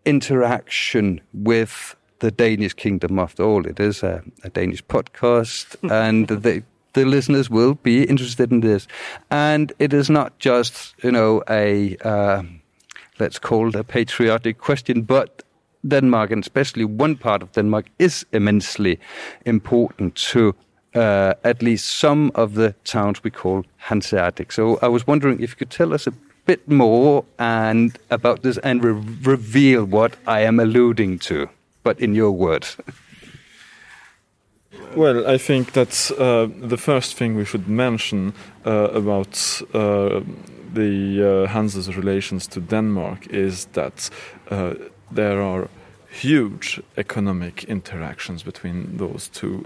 interaction 0.05 1.21
with 1.33 1.95
the 2.19 2.31
Danish 2.31 2.75
kingdom. 2.75 3.19
After 3.19 3.45
all, 3.45 3.67
it 3.67 3.79
is 3.79 4.03
a, 4.03 4.23
a 4.43 4.51
Danish 4.51 4.85
podcast, 4.85 5.77
and 5.91 6.27
the, 6.27 6.65
the 6.95 7.05
listeners 7.05 7.49
will 7.49 7.75
be 7.75 8.05
interested 8.05 8.51
in 8.51 8.61
this. 8.61 8.89
And 9.31 9.73
it 9.79 9.93
is 9.93 10.11
not 10.11 10.39
just, 10.39 10.95
you 11.05 11.13
know, 11.13 11.43
a 11.49 11.97
uh, 11.99 12.43
let's 13.19 13.39
call 13.39 13.69
it 13.69 13.75
a 13.75 13.85
patriotic 13.85 14.59
question, 14.59 15.03
but 15.03 15.43
Denmark, 15.87 16.31
and 16.31 16.43
especially 16.43 16.85
one 16.85 17.17
part 17.17 17.43
of 17.43 17.53
Denmark, 17.53 17.87
is 17.99 18.25
immensely 18.33 18.99
important 19.45 20.15
to 20.33 20.55
uh, 20.95 21.35
at 21.45 21.63
least 21.63 21.99
some 21.99 22.31
of 22.35 22.55
the 22.55 22.75
towns 22.85 23.23
we 23.25 23.31
call 23.31 23.65
Hanseatic. 23.77 24.53
So 24.53 24.79
I 24.83 24.89
was 24.89 25.07
wondering 25.07 25.41
if 25.41 25.51
you 25.51 25.57
could 25.57 25.71
tell 25.71 25.93
us 25.93 26.07
a 26.07 26.13
bit 26.47 26.69
more 26.69 27.25
and 27.39 27.99
about 28.11 28.43
this 28.43 28.59
and 28.59 28.85
re 28.85 28.93
reveal 29.23 29.85
what 29.85 30.17
I 30.27 30.41
am 30.41 30.61
alluding 30.61 31.19
to 31.21 31.49
but 31.85 32.01
in 32.01 32.15
your 32.15 32.33
words. 32.33 32.77
Well, 34.97 35.27
I 35.27 35.39
think 35.39 35.73
that 35.73 36.11
uh, 36.19 36.49
the 36.69 36.77
first 36.77 37.15
thing 37.17 37.37
we 37.37 37.45
should 37.45 37.69
mention 37.69 38.33
uh, 38.67 38.71
about 38.93 39.63
uh, 39.73 40.21
the 40.73 41.45
uh, 41.45 41.47
Hanse's 41.49 41.97
relations 41.97 42.47
to 42.49 42.61
Denmark 42.61 43.27
is 43.29 43.67
that 43.73 44.11
uh, 44.51 44.75
there 45.11 45.41
are 45.41 45.69
huge 46.09 46.81
economic 46.97 47.65
interactions 47.65 48.43
between 48.45 48.97
those 48.97 49.29
two 49.29 49.65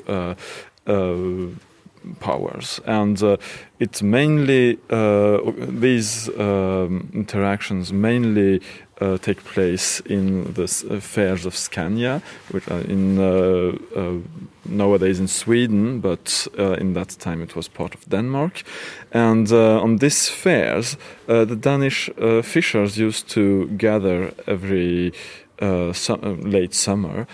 powers, 2.21 2.80
and 2.87 3.38
it's 3.78 4.02
mainly 4.02 4.78
these 4.88 6.28
um, 6.38 7.11
interactions 7.12 7.92
mainly 7.92 8.61
uh, 9.00 9.16
take 9.18 9.45
place 9.45 10.00
in 10.00 10.52
the 10.54 10.64
uh, 10.64 11.00
fairs 11.00 11.47
of 11.47 11.57
Scania, 11.57 12.21
which 12.50 12.68
are 12.68 12.80
in 12.80 13.18
uh, 13.18 13.73
uh 13.97 14.18
nowadays 14.64 15.18
in 15.21 15.28
Sweden, 15.28 16.00
but 16.00 16.47
uh, 16.59 16.73
in 16.73 16.92
that 16.92 17.16
time 17.18 17.40
it 17.42 17.57
was 17.57 17.68
part 17.68 17.95
of 17.95 18.09
Denmark. 18.09 18.64
And 19.12 19.50
uh, 19.50 19.80
on 19.80 19.97
these 19.97 20.28
fairs, 20.28 20.97
the 21.26 21.57
Danish 21.57 22.11
fishers 22.42 22.99
used 22.99 23.30
to 23.30 23.68
gather 23.78 24.35
every 24.47 25.12
late 25.61 26.75
summer 26.75 27.26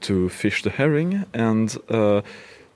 to 0.00 0.28
fish 0.28 0.62
the 0.62 0.70
herring 0.70 1.24
and 1.32 1.78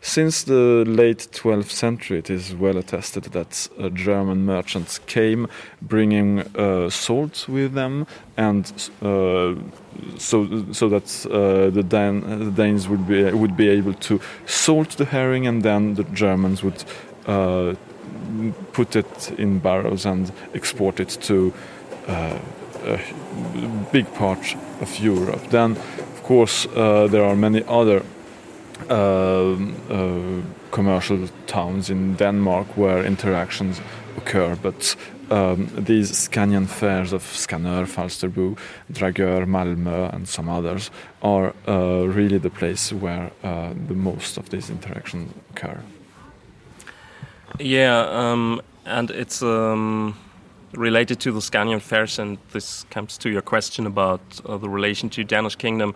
since 0.02 0.44
the 0.44 0.84
late 0.86 1.28
12th 1.32 1.70
century, 1.70 2.18
it 2.18 2.30
is 2.30 2.54
well 2.54 2.78
attested 2.78 3.24
that 3.24 3.68
uh, 3.78 3.90
German 3.90 4.46
merchants 4.46 4.98
came 4.98 5.46
bringing 5.82 6.40
uh, 6.56 6.88
salt 6.88 7.46
with 7.48 7.74
them, 7.74 8.06
and 8.36 8.72
uh, 9.02 9.54
so 10.16 10.64
so 10.72 10.88
that 10.88 11.26
uh, 11.26 11.68
the, 11.70 11.82
Dan 11.82 12.54
Danes 12.54 12.88
would 12.88 13.06
be 13.06 13.30
would 13.30 13.56
be 13.56 13.68
able 13.68 13.92
to 13.94 14.20
salt 14.46 14.90
the 14.96 15.04
herring, 15.04 15.46
and 15.46 15.62
then 15.62 15.94
the 15.96 16.04
Germans 16.04 16.62
would 16.62 16.82
uh, 17.26 17.74
put 18.72 18.96
it 18.96 19.32
in 19.38 19.58
barrels 19.58 20.06
and 20.06 20.32
export 20.54 20.98
it 20.98 21.10
to 21.20 21.52
uh, 22.08 22.38
a 22.86 22.98
big 23.92 24.12
part 24.14 24.56
of 24.80 24.98
Europe. 24.98 25.50
Then, 25.50 25.72
of 25.72 26.22
course, 26.22 26.66
there 26.74 27.22
are 27.22 27.36
many 27.36 27.62
other 27.68 28.02
commercial 30.70 31.28
towns 31.46 31.90
in 31.90 32.14
Denmark 32.14 32.76
where 32.76 33.04
interactions 33.04 33.80
occur, 34.16 34.56
but 34.62 34.96
um, 35.30 35.68
these 35.76 36.10
Scanian 36.10 36.66
fairs 36.66 37.12
of 37.12 37.22
Skanör, 37.22 37.86
Falsterbo, 37.86 38.56
Dragör, 38.92 39.46
Malmö, 39.46 40.12
and 40.12 40.28
some 40.28 40.48
others 40.48 40.90
are 41.22 41.54
uh, 41.68 42.04
really 42.06 42.38
the 42.38 42.50
place 42.50 42.92
where 42.92 43.30
uh, 43.44 43.72
the 43.88 43.94
most 43.94 44.36
of 44.36 44.50
these 44.50 44.70
interactions 44.70 45.32
occur. 45.50 45.80
Yeah, 47.58 48.06
um, 48.10 48.60
and 48.84 49.10
it's 49.10 49.42
um, 49.42 50.16
related 50.72 51.20
to 51.20 51.32
the 51.32 51.40
Scanian 51.40 51.80
fairs, 51.80 52.18
and 52.18 52.38
this 52.52 52.84
comes 52.90 53.18
to 53.18 53.30
your 53.30 53.42
question 53.42 53.86
about 53.86 54.20
uh, 54.44 54.56
the 54.56 54.68
relation 54.68 55.10
to 55.10 55.24
Danish 55.24 55.56
kingdom 55.56 55.94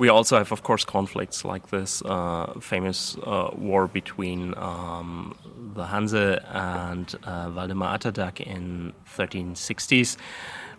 we 0.00 0.08
also 0.08 0.38
have, 0.38 0.50
of 0.50 0.62
course, 0.62 0.82
conflicts 0.82 1.44
like 1.44 1.68
this 1.68 2.02
uh, 2.06 2.54
famous 2.58 3.18
uh, 3.22 3.50
war 3.54 3.86
between 3.86 4.54
um, 4.56 5.36
the 5.74 5.84
Hanse 5.84 6.40
and 6.48 7.14
uh, 7.24 7.50
Valdemar 7.50 7.98
Atterdag 7.98 8.40
in 8.40 8.94
1360s, 9.14 10.16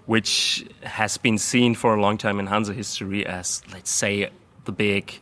which 0.08 0.66
has 0.82 1.18
been 1.18 1.38
seen 1.38 1.76
for 1.76 1.94
a 1.94 2.02
long 2.02 2.18
time 2.18 2.40
in 2.40 2.48
Hanse 2.48 2.74
history 2.74 3.24
as, 3.24 3.62
let's 3.72 3.92
say, 3.92 4.32
the 4.66 4.72
big. 4.72 5.20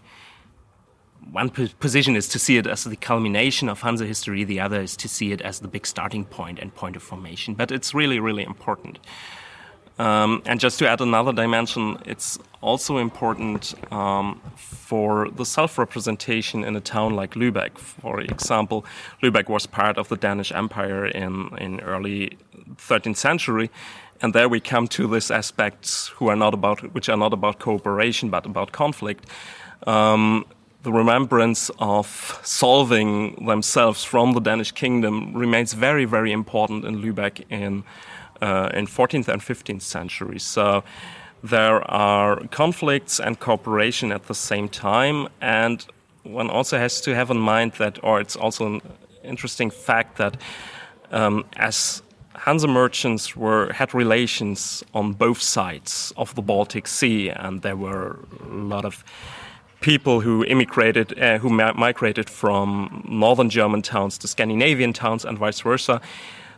One 1.34 1.50
position 1.50 2.16
is 2.16 2.30
to 2.30 2.40
see 2.40 2.56
it 2.56 2.68
as 2.68 2.86
the 2.86 2.96
culmination 2.96 3.68
of 3.68 3.82
Hanse 3.82 4.00
history, 4.00 4.46
the 4.46 4.62
other 4.62 4.80
is 4.80 4.96
to 4.96 5.10
see 5.10 5.34
it 5.34 5.42
as 5.42 5.60
the 5.60 5.68
big 5.68 5.86
starting 5.86 6.24
point 6.24 6.58
and 6.60 6.74
point 6.74 6.96
of 6.96 7.04
formation. 7.04 7.54
But 7.54 7.70
it's 7.70 7.94
really, 7.94 8.22
really 8.22 8.44
important. 8.44 8.98
Um, 10.00 10.42
and 10.46 10.62
just 10.62 10.80
to 10.80 10.88
add 10.88 11.02
another 11.02 11.34
dimension, 11.34 11.98
it's 12.06 12.40
also 12.62 12.98
important 12.98 13.76
um, 13.92 14.42
for 14.56 15.30
the 15.30 15.46
self 15.46 15.78
representation 15.78 16.64
in 16.64 16.76
a 16.78 16.82
town 16.82 17.16
like 17.16 17.36
Lübeck. 17.36 17.78
For 17.78 18.22
example, 18.22 18.86
Lübeck 19.22 19.50
was 19.50 19.66
part 19.66 19.98
of 19.98 20.08
the 20.08 20.16
Danish 20.16 20.54
Empire 20.54 21.06
in, 21.06 21.50
in 21.58 21.82
early 21.82 22.38
13th 22.78 23.18
century. 23.18 23.70
And 24.22 24.34
there 24.34 24.50
we 24.50 24.62
come 24.62 24.88
to 24.90 25.08
these 25.08 25.32
aspects 25.32 26.08
who 26.08 26.30
are 26.30 26.36
not 26.36 26.54
about, 26.54 26.94
which 26.94 27.10
are 27.10 27.18
not 27.18 27.34
about 27.34 27.60
cooperation 27.60 28.30
but 28.30 28.46
about 28.46 28.72
conflict. 28.72 29.26
Um, 29.86 30.46
the 30.84 30.94
remembrance 30.94 31.70
of 31.80 32.40
solving 32.44 33.46
themselves 33.46 34.06
from 34.06 34.32
the 34.32 34.40
Danish 34.40 34.72
kingdom 34.72 35.34
remains 35.34 35.74
very, 35.74 36.06
very 36.06 36.32
important 36.32 36.86
in 36.86 37.02
Lübeck 37.02 37.44
in 37.50 37.84
in 38.42 38.88
14th 38.88 39.28
and 39.28 39.42
15th 39.42 39.82
centuries. 39.82 40.44
So 40.44 40.84
there 41.44 41.90
are 41.90 42.42
conflicts 42.48 43.20
and 43.20 43.40
cooperation 43.40 44.12
at 44.12 44.28
the 44.28 44.36
same 44.36 44.68
time, 44.70 45.28
and 45.42 45.86
one 46.24 46.50
also 46.50 46.78
has 46.78 47.02
to 47.02 47.16
have 47.16 47.32
in 47.32 47.40
mind 47.40 47.74
that, 47.74 48.04
or 48.04 48.20
it's 48.20 48.36
also 48.36 48.66
an 48.66 48.82
interesting 49.24 49.70
fact 49.70 50.18
that 50.18 50.38
um, 51.12 51.46
as 51.56 52.02
Hanse 52.36 52.68
merchants 52.68 53.36
were 53.36 53.72
had 53.74 53.94
relations 53.94 54.84
on 54.94 55.14
both 55.14 55.42
sides 55.42 56.14
of 56.16 56.34
the 56.36 56.42
Baltic 56.42 56.88
Sea, 56.88 57.30
and 57.30 57.62
there 57.62 57.76
were 57.76 58.20
a 58.44 58.54
lot 58.54 58.86
of 58.86 59.04
people 59.82 60.22
who 60.22 60.44
immigrated, 60.46 61.20
uh, 61.20 61.38
who 61.38 61.50
migrated 61.50 62.30
from 62.30 63.04
northern 63.08 63.50
German 63.50 63.82
towns 63.82 64.18
to 64.20 64.28
Scandinavian 64.28 64.94
towns, 64.94 65.26
and 65.26 65.38
vice 65.38 65.60
versa. 65.62 66.02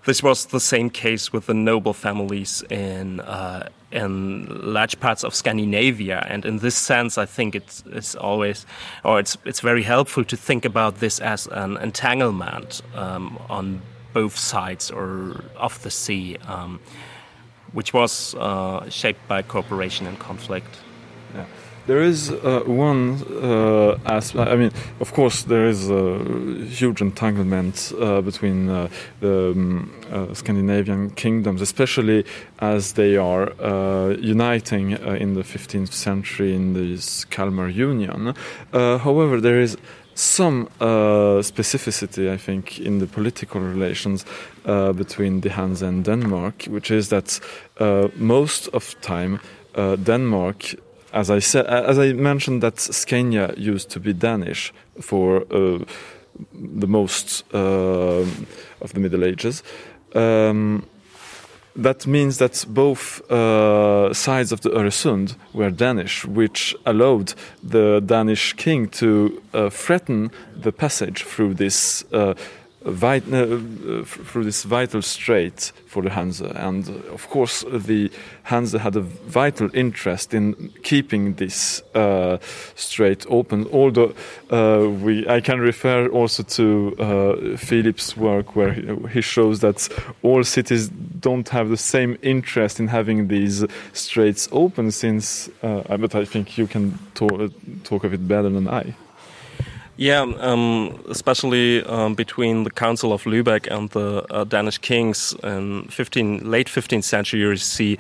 This 0.06 0.24
was 0.24 0.46
the 0.46 0.60
same 0.60 0.90
case 0.90 1.32
with 1.32 1.46
the 1.46 1.54
noble 1.54 1.94
families 1.94 2.64
in 2.70 3.20
uh, 3.20 3.70
in 3.92 4.74
large 4.74 5.00
parts 5.00 5.24
of 5.24 5.36
Scandinavia, 5.36 6.26
and 6.30 6.46
in 6.46 6.60
this 6.60 6.76
sense, 6.76 7.18
I 7.18 7.26
think 7.26 7.56
it's, 7.56 7.84
it's 7.92 8.16
always, 8.16 8.66
or 9.04 9.20
it's 9.20 9.38
it's 9.46 9.60
very 9.60 9.84
helpful 9.84 10.24
to 10.24 10.38
think 10.38 10.66
about 10.66 11.00
this 11.00 11.20
as 11.20 11.48
an 11.48 11.78
entanglement 11.78 12.82
um, 12.96 13.38
on 13.50 13.82
both 14.14 14.38
sides 14.38 14.90
or 14.92 15.44
of 15.58 15.82
the 15.84 15.92
sea, 15.92 16.38
um, 16.48 16.80
which 17.74 17.94
was 17.94 18.36
uh, 18.36 18.90
shaped 18.90 19.28
by 19.28 19.42
cooperation 19.42 20.08
and 20.08 20.18
conflict. 20.20 20.80
Yeah. 21.36 21.46
There 21.88 22.02
is 22.02 22.30
uh, 22.30 22.62
one 22.68 23.24
uh, 23.44 23.98
aspect. 24.06 24.52
I 24.52 24.56
mean, 24.56 24.72
of 25.00 25.14
course, 25.14 25.44
there 25.44 25.66
is 25.66 25.90
a 25.90 26.20
huge 26.70 27.02
entanglement 27.02 27.92
uh, 28.00 28.22
between 28.22 28.70
uh, 28.70 28.88
the 29.20 29.52
um, 29.52 29.92
uh, 30.12 30.32
Scandinavian 30.34 31.10
kingdoms, 31.12 31.60
especially 31.60 32.24
as 32.60 32.94
they 32.94 33.18
are 33.18 33.52
uh, 33.60 34.10
uniting 34.20 34.92
in 34.92 35.34
the 35.34 35.42
15th 35.42 35.92
century 35.94 36.54
in 36.54 36.74
this 36.74 37.26
Kalmar 37.26 37.70
Union. 37.70 38.36
however, 38.72 39.42
there 39.42 39.60
is 39.60 39.76
some 40.14 40.68
specificity, 40.80 42.30
I 42.30 42.38
think, 42.38 42.80
in 42.80 43.00
the 43.00 43.08
political 43.08 43.60
relations 43.60 44.26
between 44.66 45.42
the 45.42 45.50
Hanse 45.50 45.82
and 45.82 46.06
Denmark, 46.06 46.66
which 46.66 46.92
is 46.92 47.10
that 47.10 47.40
most 48.18 48.68
of 48.68 49.00
time 49.02 49.40
Denmark 49.76 50.76
as 51.14 51.30
I 51.30 51.40
said, 51.40 51.66
as 51.68 52.00
I 52.00 52.14
mentioned, 52.14 52.64
that 52.64 52.80
Scania 52.80 53.54
used 53.58 53.90
to 53.92 54.00
be 54.00 54.14
Danish 54.14 54.74
for 55.00 55.42
uh, 55.52 55.80
the 56.54 56.88
most 56.88 57.44
uh, 57.54 58.26
of 58.82 58.94
the 58.94 59.00
Middle 59.00 59.24
Ages. 59.24 59.64
Um, 60.14 60.86
that 61.76 62.06
means 62.06 62.38
that 62.38 62.66
both 62.68 63.22
uh, 63.32 64.14
sides 64.14 64.52
of 64.52 64.62
the 64.62 64.70
Öresund 64.70 65.36
were 65.54 65.72
Danish, 65.72 66.26
which 66.26 66.76
allowed 66.86 67.34
the 67.64 68.02
Danish 68.06 68.54
king 68.54 68.90
to 68.90 69.42
uh, 69.54 69.70
threaten 69.70 70.32
the 70.54 70.72
passage 70.72 71.24
through 71.24 71.54
this 71.54 72.04
uh, 72.12 72.34
vit- 72.86 73.34
uh, 73.34 74.04
through 74.04 74.44
this 74.44 74.64
vital 74.64 75.02
strait 75.02 75.72
for 75.86 76.02
the 76.02 76.10
Hanse. 76.10 76.42
And 76.42 76.88
uh, 76.88 77.14
of 77.14 77.30
course, 77.30 77.66
the 77.70 78.12
Hanse 78.44 78.74
had 78.74 78.96
a 78.96 79.02
vital 79.02 79.70
interest 79.74 80.34
in 80.34 80.72
keeping 80.84 81.36
this 81.36 81.84
uh, 81.94 82.38
strait 82.76 83.26
open. 83.30 83.68
Although 83.72 84.14
uh, 84.50 84.90
we, 84.90 85.28
I 85.28 85.42
can 85.42 85.60
refer 85.60 86.08
also 86.08 86.44
to 86.44 86.96
uh, 86.98 87.58
Philipp's 87.58 88.18
work 88.18 88.56
where 88.56 88.74
he 89.10 89.22
shows 89.22 89.60
that 89.60 89.88
all 90.24 90.44
cities 90.44 90.90
don't 91.20 91.50
have 91.50 91.70
the 91.70 91.78
same 91.78 92.18
interest 92.22 92.80
in 92.80 92.88
having 92.88 93.28
these 93.28 93.66
straits 93.94 94.50
open. 94.52 94.92
Since, 94.92 95.50
uh, 95.62 95.98
but 95.98 96.16
I 96.16 96.26
think 96.26 96.58
you 96.58 96.68
can 96.68 96.98
talk, 97.14 97.52
talk 97.84 98.04
of 98.04 98.14
it 98.14 98.28
better 98.28 98.50
than 98.50 98.68
I. 98.68 98.96
Yeah, 100.02 100.22
um, 100.22 101.00
especially 101.10 101.84
um, 101.84 102.16
between 102.16 102.64
the 102.64 102.72
Council 102.72 103.14
of 103.14 103.26
Lübeck 103.26 103.68
and 103.68 103.88
the 103.92 104.26
uh, 104.34 104.46
Danish 104.46 104.80
kings 104.80 105.36
in 105.44 105.84
15, 105.90 106.50
late 106.50 106.66
15th 106.66 107.04
century, 107.04 107.42
you 107.42 107.56
see 107.56 108.00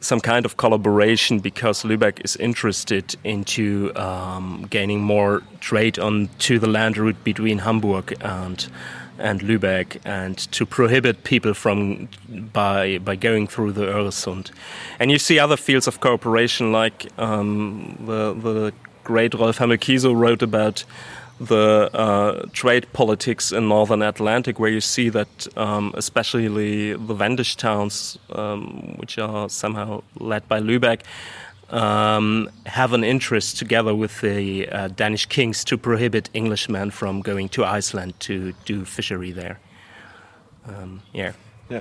some 0.00 0.18
kind 0.18 0.46
of 0.46 0.56
collaboration 0.56 1.40
because 1.40 1.82
Lübeck 1.82 2.24
is 2.24 2.36
interested 2.36 3.16
into 3.22 3.92
um, 3.96 4.66
gaining 4.70 5.02
more 5.02 5.42
trade 5.60 5.98
on 5.98 6.30
to 6.38 6.58
the 6.58 6.66
land 6.66 6.96
route 6.96 7.22
between 7.22 7.58
Hamburg 7.58 8.16
and 8.22 8.66
and 9.18 9.42
Lübeck, 9.42 10.00
and 10.06 10.38
to 10.52 10.64
prohibit 10.64 11.24
people 11.24 11.52
from 11.52 12.08
by 12.54 12.96
by 12.96 13.14
going 13.14 13.46
through 13.46 13.72
the 13.72 13.84
Öresund. 13.84 14.52
And 14.98 15.10
you 15.10 15.18
see 15.18 15.38
other 15.38 15.58
fields 15.58 15.86
of 15.86 16.00
cooperation, 16.00 16.72
like 16.72 17.12
um, 17.18 17.98
the 18.06 18.32
the 18.32 18.72
great 19.04 19.34
Rolf 19.34 19.58
Hammel-Kiesow 19.58 20.16
wrote 20.16 20.42
about 20.42 20.84
the 21.40 21.90
uh, 21.92 22.46
trade 22.52 22.86
politics 22.92 23.52
in 23.52 23.68
northern 23.68 24.02
Atlantic, 24.02 24.58
where 24.58 24.70
you 24.70 24.80
see 24.80 25.08
that 25.10 25.46
um, 25.56 25.92
especially 25.96 26.94
the 26.94 27.14
Wendish 27.14 27.56
towns, 27.56 28.18
um, 28.30 28.94
which 28.96 29.18
are 29.18 29.48
somehow 29.48 30.02
led 30.18 30.48
by 30.48 30.60
Lübeck, 30.60 31.02
um, 31.70 32.48
have 32.66 32.92
an 32.92 33.04
interest 33.04 33.58
together 33.58 33.94
with 33.94 34.20
the 34.20 34.68
uh, 34.68 34.88
Danish 34.88 35.26
kings 35.26 35.64
to 35.64 35.76
prohibit 35.76 36.30
Englishmen 36.34 36.90
from 36.90 37.20
going 37.20 37.48
to 37.50 37.64
Iceland 37.64 38.18
to 38.20 38.52
do 38.64 38.84
fishery 38.84 39.32
there. 39.32 39.58
Um, 40.66 41.02
yeah. 41.12 41.32
Yeah. 41.68 41.80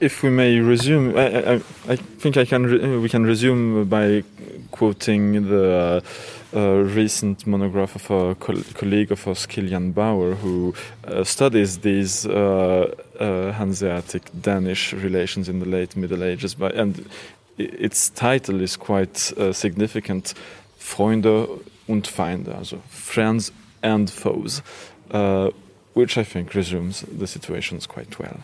If 0.00 0.22
we 0.22 0.30
may 0.30 0.60
resume, 0.60 1.16
I, 1.16 1.54
I, 1.54 1.54
I 1.88 1.96
think 1.96 2.36
I 2.36 2.44
can. 2.44 3.02
we 3.02 3.08
can 3.08 3.24
resume 3.24 3.84
by 3.88 4.24
quoting 4.70 5.48
the. 5.48 6.02
Uh, 6.54 6.84
recent 6.84 7.46
monograph 7.46 7.96
of 7.96 8.10
a 8.10 8.34
co 8.36 8.54
colleague 8.74 9.12
of 9.12 9.26
us, 9.28 9.46
Kilian 9.46 9.92
Bauer, 9.92 10.34
who 10.36 10.74
uh, 11.04 11.22
studies 11.24 11.78
these 11.78 12.24
uh, 12.24 12.94
uh, 13.18 13.52
Hanseatic 13.52 14.22
Danish 14.40 14.94
relations 14.94 15.48
in 15.48 15.58
the 15.58 15.66
late 15.66 15.96
Middle 15.96 16.22
Ages. 16.22 16.54
By, 16.54 16.70
and 16.70 17.04
its 17.58 18.10
title 18.10 18.62
is 18.62 18.76
quite 18.76 19.32
uh, 19.36 19.52
significant 19.52 20.34
Freunde 20.78 21.48
und 21.88 22.06
Feinde, 22.06 22.56
also 22.56 22.80
friends 22.88 23.52
and 23.82 24.08
foes, 24.08 24.62
uh, 25.10 25.50
which 25.94 26.16
I 26.16 26.24
think 26.24 26.54
resumes 26.54 27.02
the 27.02 27.26
situations 27.26 27.86
quite 27.86 28.18
well. 28.18 28.38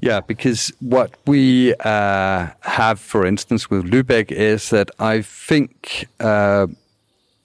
Yeah, 0.00 0.20
because 0.20 0.72
what 0.80 1.14
we 1.26 1.74
uh, 1.80 2.48
have, 2.60 3.00
for 3.00 3.26
instance, 3.26 3.68
with 3.68 3.84
Lübeck 3.84 4.30
is 4.30 4.70
that 4.70 4.90
I 5.00 5.22
think 5.22 6.06
uh, 6.20 6.68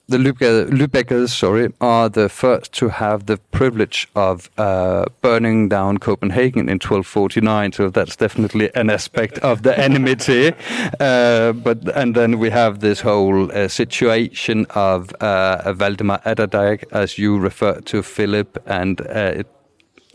the 0.06 0.18
Lübeckers, 0.18 1.30
sorry, 1.30 1.72
are 1.80 2.08
the 2.08 2.28
first 2.28 2.72
to 2.74 2.90
have 2.90 3.24
the 3.26 3.38
privilege 3.38 4.06
of 4.14 4.50
uh, 4.58 5.06
burning 5.22 5.68
down 5.68 5.98
Copenhagen 5.98 6.68
in 6.68 6.74
1249. 6.74 7.72
So 7.72 7.88
that's 7.88 8.14
definitely 8.14 8.70
an 8.74 8.90
aspect 8.90 9.38
of 9.38 9.62
the 9.62 9.78
enmity. 9.78 10.52
Uh, 11.00 11.52
but 11.52 11.88
and 11.96 12.14
then 12.14 12.38
we 12.38 12.50
have 12.50 12.80
this 12.80 13.00
whole 13.00 13.50
uh, 13.50 13.68
situation 13.68 14.66
of 14.70 15.12
uh, 15.14 15.72
Valdemar 15.72 16.20
Atterdag, 16.24 16.84
as 16.92 17.16
you 17.18 17.38
refer 17.38 17.80
to, 17.80 18.02
Philipp, 18.02 18.58
and 18.66 19.00
uh, 19.00 19.40
it, 19.40 19.46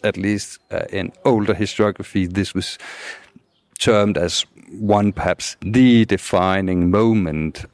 at 0.03 0.17
least 0.17 0.59
uh, 0.71 0.85
in 0.91 1.11
older 1.25 1.53
historiography, 1.53 2.31
this 2.31 2.53
was 2.53 2.77
termed 3.79 4.17
as 4.17 4.45
one, 4.79 5.11
perhaps 5.11 5.57
the 5.61 6.05
defining 6.05 6.91
moment 6.91 7.65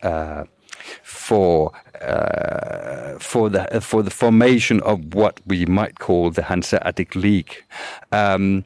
for 1.04 1.72
uh, 2.02 3.18
for 3.20 3.50
the 3.50 3.82
for 3.82 4.04
the 4.04 4.12
formation 4.12 4.82
of 4.82 5.14
what 5.14 5.40
we 5.46 5.66
might 5.66 6.00
call 6.00 6.30
the 6.30 6.44
Hanseatic 6.44 7.16
League. 7.16 7.64
Um, 8.12 8.64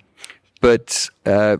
but 0.61 1.09
uh, 1.25 1.57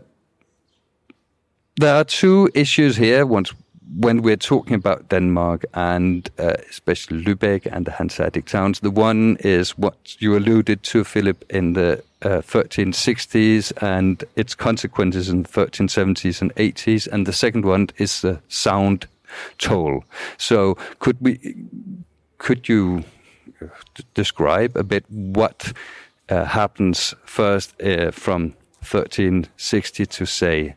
there 1.76 1.94
are 1.94 2.04
two 2.04 2.50
issues 2.54 2.96
here. 2.96 3.24
Once 3.24 3.52
when 3.96 4.22
we're 4.22 4.36
talking 4.36 4.74
about 4.74 5.08
Denmark 5.08 5.64
and 5.74 6.30
uh, 6.38 6.54
especially 6.68 7.22
Lübeck 7.24 7.66
and 7.66 7.86
the 7.86 7.92
Hanseatic 7.92 8.46
towns, 8.46 8.80
the 8.80 8.90
one 8.90 9.36
is 9.40 9.76
what 9.76 10.16
you 10.20 10.36
alluded 10.36 10.82
to, 10.84 11.04
Philipp, 11.04 11.44
in 11.50 11.72
the 11.72 12.02
uh, 12.22 12.40
1360s 12.40 13.72
and 13.82 14.22
its 14.36 14.54
consequences 14.54 15.28
in 15.28 15.42
the 15.42 15.48
1370s 15.48 16.40
and 16.40 16.54
80s, 16.54 17.08
and 17.08 17.26
the 17.26 17.32
second 17.32 17.64
one 17.64 17.88
is 17.96 18.20
the 18.20 18.40
sound 18.48 19.06
toll. 19.58 20.04
So 20.36 20.76
could 20.98 21.16
we, 21.20 21.56
could 22.38 22.68
you 22.68 23.04
uh, 23.62 23.66
describe 24.14 24.76
a 24.76 24.84
bit 24.84 25.04
what 25.08 25.72
uh, 26.28 26.44
happens 26.44 27.14
first 27.24 27.80
uh, 27.82 28.10
from 28.12 28.54
1360 28.82 30.06
to 30.06 30.26
say 30.26 30.74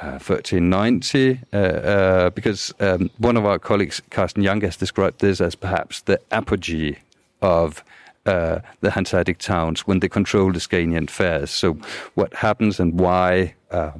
uh, 0.00 0.18
1390, 0.18 1.40
uh, 1.52 1.56
uh, 1.56 2.30
because 2.30 2.72
um, 2.80 3.10
one 3.18 3.36
of 3.36 3.44
our 3.44 3.58
colleagues, 3.58 4.00
Carsten 4.10 4.42
Jahnke, 4.42 4.64
has 4.64 4.76
described 4.76 5.20
this 5.20 5.40
as 5.40 5.54
perhaps 5.54 6.02
the 6.02 6.20
apogee 6.30 6.96
of 7.42 7.84
uh, 8.26 8.60
the 8.80 8.90
Hanseatic 8.90 9.38
towns 9.38 9.86
when 9.86 10.00
they 10.00 10.08
controlled 10.08 10.54
the 10.54 10.60
Scanian 10.60 11.08
fairs. 11.08 11.50
So, 11.50 11.74
what 12.14 12.34
happens 12.34 12.80
and 12.80 12.98
why 12.98 13.54
uh, 13.70 13.92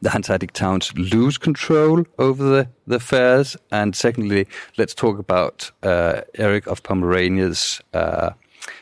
the 0.00 0.10
Hanseatic 0.10 0.52
towns 0.52 0.92
lose 0.96 1.38
control 1.38 2.04
over 2.18 2.44
the, 2.44 2.68
the 2.86 3.00
fairs. 3.00 3.56
And 3.70 3.94
secondly, 3.94 4.46
let's 4.76 4.94
talk 4.94 5.18
about 5.18 5.70
uh, 5.82 6.22
Eric 6.34 6.66
of 6.66 6.82
Pomerania's 6.82 7.80
uh, 7.92 8.30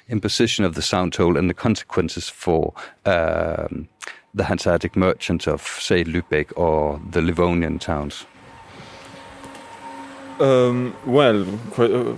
imposition 0.09 0.65
of 0.65 0.75
the 0.75 0.83
sound 0.83 1.13
toll 1.13 1.37
and 1.37 1.49
the 1.49 1.55
consequences 1.55 2.29
for 2.29 2.75
um, 3.05 3.89
the 4.35 4.45
Hanseatic 4.45 4.97
merchants 4.97 5.47
of, 5.47 5.61
say, 5.61 6.05
Lübeck 6.05 6.53
or 6.57 7.01
the 7.11 7.21
Livonian 7.21 7.79
towns. 7.79 8.27
Um, 10.41 10.97
well, 11.05 11.45
quite, 11.71 11.91
uh, 11.91 12.15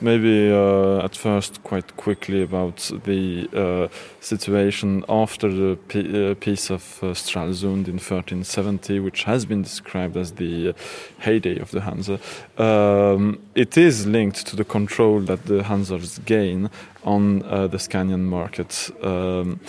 maybe 0.00 0.50
uh, 0.50 1.04
at 1.04 1.14
first 1.14 1.62
quite 1.62 1.96
quickly 1.96 2.42
about 2.42 2.90
the 3.04 3.48
uh, 3.52 3.88
situation 4.20 5.04
after 5.08 5.48
the 5.52 6.30
uh, 6.30 6.34
peace 6.40 6.70
of 6.70 6.98
uh, 7.02 7.08
Stralsund 7.08 7.86
in 7.86 7.98
1370, 8.00 8.98
which 9.00 9.24
has 9.24 9.44
been 9.44 9.62
described 9.62 10.16
as 10.16 10.32
the 10.32 10.70
uh, 10.70 10.72
heyday 11.18 11.58
of 11.58 11.70
the 11.70 11.82
Hanse. 11.82 12.18
Um, 12.58 13.40
it 13.54 13.76
is 13.76 14.06
linked 14.06 14.46
to 14.46 14.56
the 14.56 14.64
control 14.64 15.20
that 15.20 15.44
the 15.44 15.62
Hansers 15.62 16.24
gain 16.24 16.70
on 17.04 17.40
the 17.40 17.78
Scanian 17.78 18.24
market. 18.24 18.90
Um, 19.02 19.60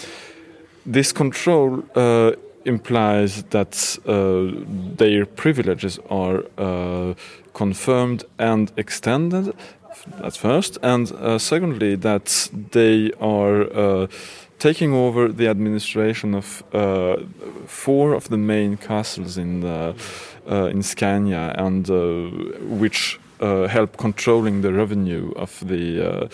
this 0.86 1.12
control 1.12 1.84
implies 2.66 3.44
that 3.44 3.98
uh, 4.06 4.52
their 4.98 5.26
privileges 5.26 6.00
are 6.10 6.44
uh, 6.58 7.14
confirmed 7.54 8.24
and 8.38 8.72
extended 8.78 9.54
at 10.24 10.36
first, 10.36 10.78
and 10.82 11.12
uh, 11.12 11.38
secondly, 11.38 11.96
that 11.96 12.50
they 12.72 13.12
are 13.20 13.62
uh, 13.74 14.08
taking 14.60 14.94
over 14.94 15.28
the 15.28 15.48
administration 15.48 16.34
of 16.34 16.64
uh, 16.74 17.18
four 17.66 18.14
of 18.14 18.30
the 18.30 18.38
main 18.38 18.78
castles 18.78 19.38
in 19.38 19.62
the, 19.62 19.96
uh, 20.50 20.66
in 20.66 20.82
Scania, 20.82 21.54
and 21.58 21.88
which 22.80 23.20
help 23.40 23.98
controlling 23.98 24.62
the 24.62 24.72
revenue 24.72 25.34
of 25.36 25.68
the 25.68 26.30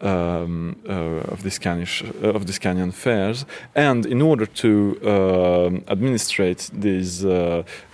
um, 0.00 0.76
uh, 0.88 1.32
of 1.32 1.42
the 1.42 1.50
Scanish 1.50 2.02
uh, 2.22 2.28
of 2.28 2.46
the 2.46 2.52
Scanian 2.52 2.92
fairs, 2.92 3.44
and 3.74 4.06
in 4.06 4.22
order 4.22 4.46
to 4.46 4.98
uh, 5.04 5.92
administrate 5.92 6.70
these 6.72 7.24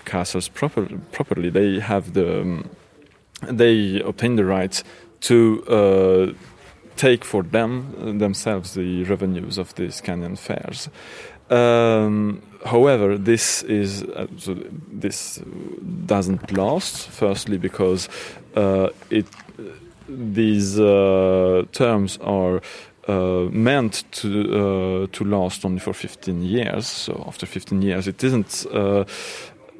castles 0.05 0.49
proper, 0.49 0.87
properly, 1.13 1.51
they 1.51 1.81
have 1.81 2.13
the 2.13 2.41
um, 2.41 2.71
they 3.43 4.01
obtain 4.01 4.37
the 4.37 4.45
right 4.45 4.83
to 5.21 6.35
take 6.97 7.25
for 7.25 7.43
them 7.43 8.19
themselves 8.19 8.75
the 8.75 9.05
revenues 9.05 9.59
of 9.59 9.75
the 9.75 9.85
Scanian 9.85 10.39
fairs. 10.39 10.89
Um, 11.51 12.43
however, 12.65 13.19
this 13.19 13.63
is 13.65 14.03
uh, 14.03 14.27
so 14.39 14.57
this 14.91 15.43
doesn't 16.07 16.53
last. 16.53 17.09
Firstly, 17.09 17.59
because 17.59 18.09
uh, 18.57 18.89
it 19.11 19.27
these 20.09 20.79
uh, 20.79 21.65
terms 21.73 22.19
are 22.19 22.61
uh, 23.07 23.49
meant 23.51 24.05
to 24.13 24.29
uh, 24.29 25.07
to 25.13 25.25
last 25.25 25.65
only 25.65 25.81
for 25.81 25.93
15 25.93 26.43
years. 26.43 26.87
So 26.87 27.23
after 27.27 27.47
15 27.47 27.83
years, 27.83 28.09
it 28.09 28.23
isn't. 28.25 28.67
Uh, 28.73 29.05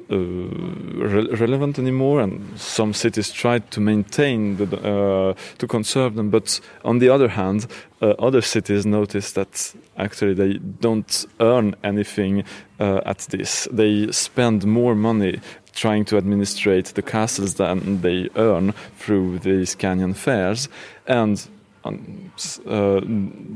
uh, 0.07 0.17
re 0.17 1.27
relevant 1.31 1.79
anymore, 1.79 2.21
and 2.21 2.59
some 2.59 2.93
cities 2.93 3.31
tried 3.31 3.71
to 3.71 3.81
maintain 3.81 4.55
the, 4.57 4.65
uh, 4.65 5.33
to 5.57 5.65
conserve 5.65 6.13
them. 6.13 6.29
But 6.29 6.61
on 6.83 6.99
the 6.99 7.09
other 7.09 7.27
hand, 7.29 7.65
other 7.99 8.41
cities 8.41 8.85
noticed 8.85 9.33
that 9.33 9.73
actually 9.97 10.35
they 10.35 10.59
don't 10.59 11.25
earn 11.39 11.75
anything 11.83 12.43
at 12.79 13.17
this. 13.31 13.67
They 13.71 14.11
spend 14.11 14.63
more 14.67 14.93
money 14.93 15.39
trying 15.75 16.05
to 16.05 16.17
administrate 16.17 16.93
the 16.95 17.01
castles 17.01 17.55
that 17.55 18.01
they 18.01 18.29
earn 18.35 18.73
through 18.97 19.39
these 19.39 19.75
Scanian 19.75 20.15
fairs. 20.15 20.69
And 21.05 21.47
um, 21.83 22.31
uh, 22.65 23.01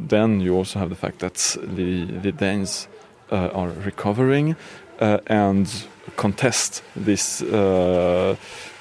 then 0.07 0.41
you 0.41 0.55
also 0.55 0.79
have 0.79 0.89
the 0.89 0.95
fact 0.95 1.19
that 1.19 1.57
the, 1.63 2.05
the 2.05 2.31
Danes 2.31 2.87
uh, 3.31 3.49
are 3.53 3.69
recovering 3.69 4.55
uh, 4.99 5.19
and 5.27 5.87
contest 6.15 6.83
this 6.95 7.41
uh, 7.41 8.35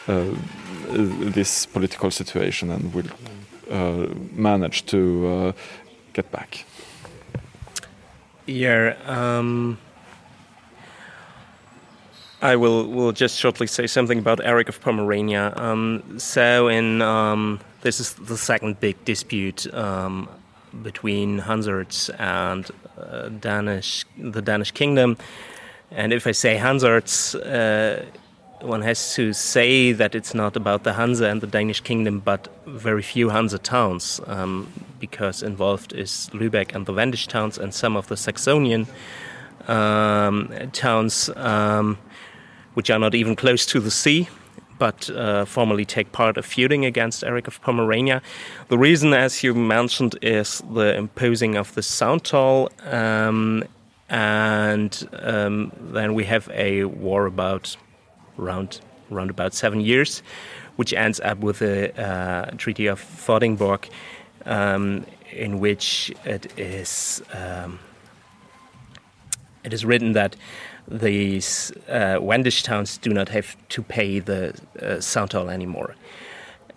uh, 0.08 0.24
this 0.88 1.66
political 1.66 2.10
situation 2.10 2.70
and 2.70 2.94
will 2.94 3.06
uh, 3.70 4.06
manage 4.32 4.86
to 4.86 5.54
get 6.14 6.30
back. 6.30 6.64
Yeah. 8.46 8.96
Um 9.06 9.78
I 12.40 12.54
will 12.54 12.86
will 12.86 13.12
just 13.12 13.36
shortly 13.36 13.66
say 13.66 13.86
something 13.88 14.18
about 14.18 14.40
Eric 14.44 14.68
of 14.68 14.80
Pomerania. 14.80 15.52
Um, 15.56 16.18
so, 16.18 16.68
in 16.68 17.02
um, 17.02 17.60
this 17.80 17.98
is 17.98 18.14
the 18.14 18.36
second 18.36 18.78
big 18.78 19.04
dispute 19.04 19.72
um, 19.74 20.28
between 20.82 21.40
Hansards 21.40 22.10
and 22.20 22.70
uh, 22.96 23.28
Danish, 23.28 24.04
the 24.16 24.40
Danish 24.40 24.70
kingdom. 24.70 25.16
And 25.90 26.12
if 26.12 26.26
I 26.28 26.32
say 26.32 26.56
Hansards, 26.56 27.34
uh, 27.34 28.04
one 28.60 28.82
has 28.82 29.14
to 29.14 29.32
say 29.32 29.90
that 29.92 30.14
it's 30.14 30.34
not 30.34 30.54
about 30.54 30.84
the 30.84 30.92
Hansa 30.92 31.24
and 31.24 31.40
the 31.40 31.46
Danish 31.46 31.80
kingdom, 31.80 32.20
but 32.20 32.48
very 32.66 33.02
few 33.02 33.30
Hansa 33.30 33.58
towns, 33.58 34.20
um, 34.26 34.68
because 35.00 35.42
involved 35.42 35.92
is 35.92 36.30
Lübeck 36.32 36.72
and 36.72 36.86
the 36.86 36.92
Wendish 36.92 37.26
towns 37.26 37.58
and 37.58 37.74
some 37.74 37.96
of 37.96 38.06
the 38.06 38.14
Saxonian 38.14 38.86
um, 39.66 40.52
towns. 40.72 41.30
Which 42.78 42.90
are 42.90 42.98
not 43.00 43.16
even 43.16 43.34
close 43.34 43.66
to 43.66 43.80
the 43.80 43.90
sea, 43.90 44.28
but 44.78 45.10
uh, 45.10 45.46
formally 45.46 45.84
take 45.84 46.12
part 46.12 46.36
of 46.36 46.46
feuding 46.46 46.84
against 46.84 47.24
Eric 47.24 47.48
of 47.48 47.60
Pomerania. 47.60 48.22
The 48.68 48.78
reason, 48.78 49.12
as 49.14 49.42
you 49.42 49.52
mentioned, 49.52 50.16
is 50.22 50.62
the 50.72 50.96
imposing 50.96 51.56
of 51.56 51.74
the 51.74 51.82
sound 51.82 52.22
toll, 52.22 52.70
um, 52.84 53.64
and 54.08 55.08
um, 55.14 55.72
then 55.92 56.14
we 56.14 56.24
have 56.26 56.48
a 56.54 56.84
war 56.84 57.26
about 57.26 57.76
around 58.38 58.80
around 59.10 59.30
about 59.30 59.54
seven 59.54 59.80
years, 59.80 60.22
which 60.76 60.92
ends 60.92 61.18
up 61.18 61.38
with 61.38 61.58
the 61.58 61.90
uh, 62.00 62.52
Treaty 62.58 62.86
of 62.86 63.00
Vordingborg, 63.00 63.88
um, 64.46 65.04
in 65.32 65.58
which 65.58 66.12
it 66.24 66.56
is 66.56 67.22
um, 67.32 67.80
it 69.64 69.72
is 69.72 69.84
written 69.84 70.12
that 70.12 70.36
these 70.90 71.72
uh, 71.88 72.18
Wendish 72.20 72.62
towns 72.62 72.98
do 72.98 73.10
not 73.10 73.28
have 73.28 73.56
to 73.68 73.82
pay 73.82 74.20
the 74.20 74.54
uh, 74.82 75.00
sound 75.00 75.30
toll 75.30 75.50
anymore. 75.50 75.94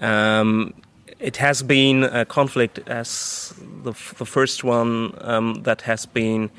Um, 0.01 0.73
it 1.19 1.37
has 1.37 1.61
been 1.61 2.03
a 2.03 2.25
conflict 2.25 2.79
as 2.87 3.53
the, 3.83 3.91
the 4.17 4.25
first 4.25 4.63
one 4.63 5.13
um, 5.21 5.61
that 5.63 5.81
has 5.81 6.05
been 6.05 6.49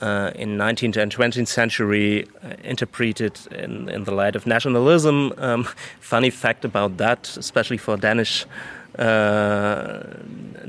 uh, 0.00 0.30
in 0.34 0.56
19th 0.56 0.96
and 0.96 1.14
20th 1.14 1.46
century 1.46 2.26
uh, 2.42 2.54
interpreted 2.64 3.38
in, 3.50 3.88
in, 3.90 4.04
the 4.04 4.12
light 4.12 4.34
of 4.34 4.46
nationalism. 4.46 5.32
Um, 5.36 5.64
funny 6.00 6.30
fact 6.30 6.64
about 6.64 6.96
that, 6.96 7.36
especially 7.36 7.76
for 7.76 7.96
Danish 7.98 8.46
uh, 8.98 10.02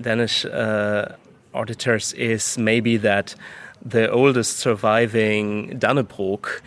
Danish 0.01 0.45
uh, 0.45 1.15
auditors, 1.53 2.13
is 2.13 2.57
maybe 2.57 2.97
that 2.97 3.35
the 3.83 4.09
oldest 4.11 4.57
surviving 4.57 5.79
Dannebrog 5.79 6.61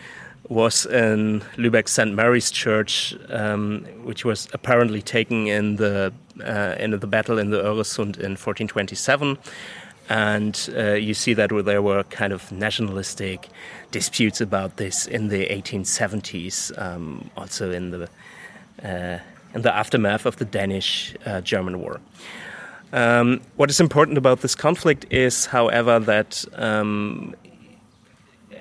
was 0.49 0.85
in 0.85 1.41
Lübeck 1.57 1.87
St. 1.87 2.13
Mary's 2.13 2.51
Church, 2.51 3.15
um, 3.29 3.83
which 4.03 4.25
was 4.25 4.47
apparently 4.53 5.01
taken 5.01 5.47
in 5.47 5.77
the 5.77 6.13
uh, 6.43 6.75
in 6.77 6.91
the 6.91 7.07
battle 7.07 7.39
in 7.39 7.49
the 7.49 7.61
Öresund 7.61 8.17
in 8.17 8.35
1427. 8.35 9.37
And 10.07 10.69
uh, 10.77 10.93
you 10.93 11.15
see 11.15 11.33
that 11.33 11.49
there 11.65 11.81
were 11.81 12.03
kind 12.03 12.31
of 12.31 12.51
nationalistic 12.51 13.49
disputes 13.91 14.39
about 14.39 14.77
this 14.77 15.07
in 15.07 15.29
the 15.29 15.47
1870s, 15.47 16.77
um, 16.79 17.31
also 17.35 17.71
in 17.71 17.89
the 17.89 18.09
uh, 18.83 19.19
in 19.55 19.61
the 19.61 19.73
aftermath 19.73 20.25
of 20.25 20.35
the 20.35 20.45
Danish-German 20.45 21.75
uh, 21.75 21.77
War. 21.77 22.01
Um, 22.95 23.41
what 23.57 23.69
is 23.69 23.81
important 23.81 24.17
about 24.17 24.39
this 24.39 24.55
conflict 24.55 25.05
is, 25.09 25.45
however, 25.47 25.99
that 25.99 26.45
um, 26.53 27.35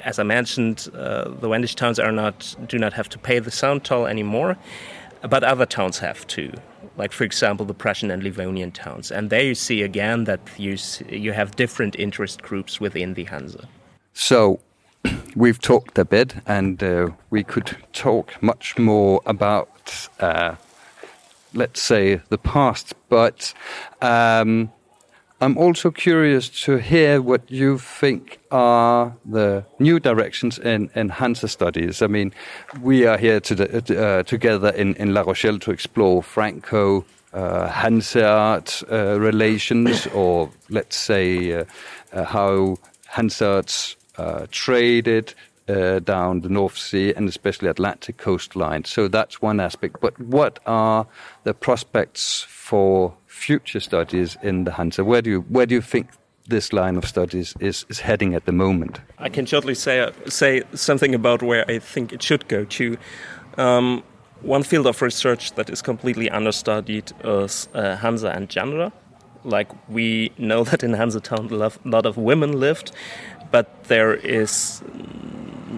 as 0.04 0.18
I 0.18 0.24
mentioned, 0.24 0.88
uh, 0.92 1.30
the 1.40 1.48
Wendish 1.48 1.76
towns 1.76 2.00
are 2.00 2.10
not 2.10 2.56
do 2.66 2.76
not 2.76 2.92
have 2.92 3.08
to 3.10 3.18
pay 3.18 3.38
the 3.38 3.52
sound 3.52 3.84
toll 3.84 4.06
anymore, 4.06 4.56
but 5.22 5.44
other 5.44 5.66
towns 5.66 5.98
have 5.98 6.26
to. 6.28 6.52
Like, 6.96 7.12
for 7.12 7.22
example, 7.22 7.64
the 7.64 7.74
Prussian 7.74 8.10
and 8.10 8.24
Livonian 8.24 8.72
towns, 8.72 9.12
and 9.12 9.30
there 9.30 9.42
you 9.42 9.54
see 9.54 9.82
again 9.82 10.24
that 10.24 10.40
you 10.56 10.76
you 11.08 11.32
have 11.32 11.54
different 11.54 11.96
interest 11.96 12.42
groups 12.42 12.80
within 12.80 13.14
the 13.14 13.24
Hansa. 13.24 13.68
So, 14.14 14.58
we've 15.36 15.60
talked 15.60 15.96
a 15.96 16.04
bit, 16.04 16.34
and 16.44 16.82
uh, 16.82 17.10
we 17.30 17.44
could 17.44 17.76
talk 17.92 18.42
much 18.42 18.78
more 18.78 19.22
about 19.26 20.08
uh, 20.18 20.56
let's 21.54 21.80
say, 21.80 22.20
the 22.28 22.38
past. 22.38 22.94
But 23.08 23.54
um, 24.02 24.70
I'm 25.40 25.58
also 25.58 25.90
curious 25.90 26.48
to 26.64 26.76
hear 26.76 27.20
what 27.20 27.50
you 27.50 27.78
think 27.78 28.38
are 28.50 29.14
the 29.24 29.64
new 29.78 30.00
directions 30.00 30.58
in, 30.58 30.90
in 30.94 31.08
Hansa 31.08 31.48
studies. 31.48 32.02
I 32.02 32.06
mean, 32.06 32.32
we 32.80 33.06
are 33.06 33.18
here 33.18 33.40
to, 33.40 33.98
uh, 34.02 34.22
together 34.22 34.70
in, 34.70 34.94
in 34.94 35.12
La 35.12 35.22
Rochelle 35.22 35.58
to 35.60 35.70
explore 35.70 36.22
Franco 36.22 37.04
uh, 37.34 37.68
Hansard 37.68 38.72
uh, 38.90 39.18
relations, 39.20 40.06
or 40.14 40.50
let's 40.70 40.96
say 40.96 41.52
uh, 41.52 41.64
uh, 42.12 42.24
how 42.24 42.78
Hansards 43.10 43.96
uh, 44.16 44.46
traded 44.50 45.34
uh, 45.68 45.98
down 46.00 46.40
the 46.40 46.48
North 46.48 46.76
Sea 46.76 47.12
and 47.14 47.28
especially 47.28 47.68
Atlantic 47.68 48.16
coastline. 48.16 48.84
So 48.84 49.08
that's 49.08 49.40
one 49.40 49.60
aspect. 49.60 50.00
But 50.00 50.18
what 50.20 50.58
are 50.66 51.06
the 51.44 51.54
prospects 51.54 52.42
for 52.48 53.14
future 53.26 53.80
studies 53.80 54.36
in 54.42 54.64
the 54.64 54.72
Hansa? 54.72 55.04
Where 55.04 55.22
do 55.22 55.30
you 55.30 55.40
where 55.48 55.66
do 55.66 55.74
you 55.74 55.82
think 55.82 56.08
this 56.46 56.72
line 56.72 56.96
of 56.96 57.06
studies 57.06 57.54
is, 57.60 57.86
is 57.88 58.00
heading 58.00 58.34
at 58.34 58.44
the 58.44 58.52
moment? 58.52 59.00
I 59.18 59.28
can 59.28 59.46
shortly 59.46 59.74
say 59.74 60.10
say 60.26 60.62
something 60.74 61.14
about 61.14 61.42
where 61.42 61.64
I 61.70 61.78
think 61.78 62.12
it 62.12 62.22
should 62.22 62.48
go 62.48 62.64
to. 62.64 62.96
Um, 63.56 64.02
one 64.42 64.62
field 64.62 64.86
of 64.86 65.00
research 65.00 65.52
that 65.52 65.70
is 65.70 65.80
completely 65.80 66.28
understudied 66.28 67.12
is 67.24 67.68
uh, 67.72 67.96
Hansa 67.96 68.30
and 68.30 68.50
gender. 68.50 68.92
Like 69.44 69.68
we 69.88 70.32
know 70.38 70.64
that 70.64 70.82
in 70.82 70.94
Hansa 70.94 71.20
Town 71.20 71.50
a 71.52 71.70
lot 71.84 72.06
of 72.06 72.16
women 72.16 72.58
lived, 72.58 72.92
but 73.50 73.84
there 73.84 74.14
is 74.14 74.82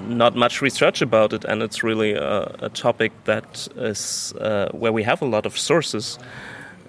not 0.08 0.36
much 0.36 0.62
research 0.62 1.02
about 1.02 1.32
it, 1.32 1.44
and 1.44 1.62
it's 1.62 1.82
really 1.82 2.14
a, 2.14 2.54
a 2.60 2.68
topic 2.68 3.12
that 3.24 3.68
is 3.76 4.32
uh, 4.40 4.68
where 4.72 4.92
we 4.92 5.02
have 5.02 5.20
a 5.22 5.26
lot 5.26 5.46
of 5.46 5.58
sources. 5.58 6.18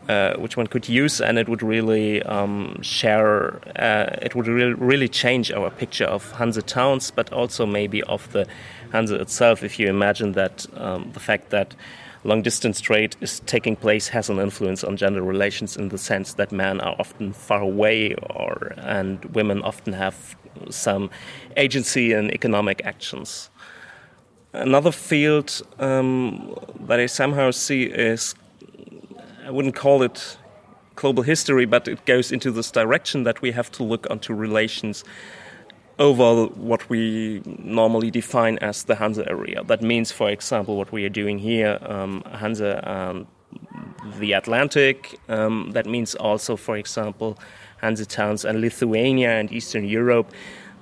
Uh, 0.09 0.33
which 0.37 0.55
one 0.55 0.67
could 0.67 0.87
use, 0.87 1.19
and 1.19 1.37
it 1.37 1.49
would 1.49 1.61
really 1.61 2.23
um, 2.23 2.81
share. 2.81 3.59
Uh, 3.75 4.15
it 4.21 4.33
would 4.35 4.47
really, 4.47 4.73
really 4.73 5.09
change 5.09 5.51
our 5.51 5.69
picture 5.69 6.05
of 6.05 6.31
Hanse 6.31 6.63
towns, 6.65 7.11
but 7.11 7.33
also 7.33 7.65
maybe 7.65 8.01
of 8.03 8.31
the 8.31 8.47
Hanse 8.93 9.11
itself. 9.11 9.63
If 9.63 9.77
you 9.77 9.89
imagine 9.89 10.31
that 10.31 10.65
um, 10.77 11.11
the 11.11 11.19
fact 11.19 11.49
that 11.49 11.75
long 12.23 12.41
distance 12.41 12.81
trade 12.81 13.15
is 13.21 13.39
taking 13.41 13.75
place 13.75 14.07
has 14.09 14.29
an 14.29 14.39
influence 14.39 14.83
on 14.83 14.97
gender 14.97 15.21
relations 15.21 15.77
in 15.77 15.89
the 15.89 15.97
sense 15.97 16.33
that 16.33 16.51
men 16.51 16.81
are 16.81 16.95
often 16.99 17.33
far 17.33 17.61
away, 17.61 18.15
or 18.15 18.73
and 18.77 19.23
women 19.25 19.61
often 19.61 19.93
have 19.93 20.35
some 20.69 21.09
agency 21.55 22.13
in 22.13 22.31
economic 22.31 22.81
actions. 22.83 23.49
Another 24.53 24.91
field 24.91 25.61
um, 25.79 26.55
that 26.87 26.99
I 26.99 27.05
somehow 27.05 27.51
see 27.51 27.83
is 27.83 28.33
I 29.45 29.51
wouldn't 29.51 29.75
call 29.75 30.01
it 30.03 30.37
global 30.95 31.23
history, 31.23 31.65
but 31.65 31.87
it 31.87 32.05
goes 32.05 32.31
into 32.31 32.51
this 32.51 32.71
direction 32.71 33.23
that 33.23 33.41
we 33.41 33.51
have 33.51 33.71
to 33.73 33.83
look 33.83 34.07
onto 34.09 34.33
relations 34.33 35.03
over 35.99 36.45
what 36.45 36.89
we 36.89 37.41
normally 37.45 38.11
define 38.11 38.57
as 38.59 38.83
the 38.83 38.95
Hanse 38.95 39.19
area. 39.27 39.63
That 39.63 39.81
means, 39.81 40.11
for 40.11 40.29
example, 40.29 40.77
what 40.77 40.91
we 40.91 41.05
are 41.05 41.09
doing 41.09 41.39
here, 41.39 41.79
um, 41.81 42.23
Hanse 42.33 42.61
and 42.61 43.25
the 44.19 44.33
Atlantic. 44.33 45.19
Um, 45.27 45.71
that 45.71 45.85
means 45.85 46.15
also, 46.15 46.55
for 46.55 46.77
example, 46.77 47.37
Hanse 47.81 48.05
towns 48.07 48.45
and 48.45 48.61
Lithuania 48.61 49.31
and 49.31 49.51
Eastern 49.51 49.85
Europe. 49.85 50.31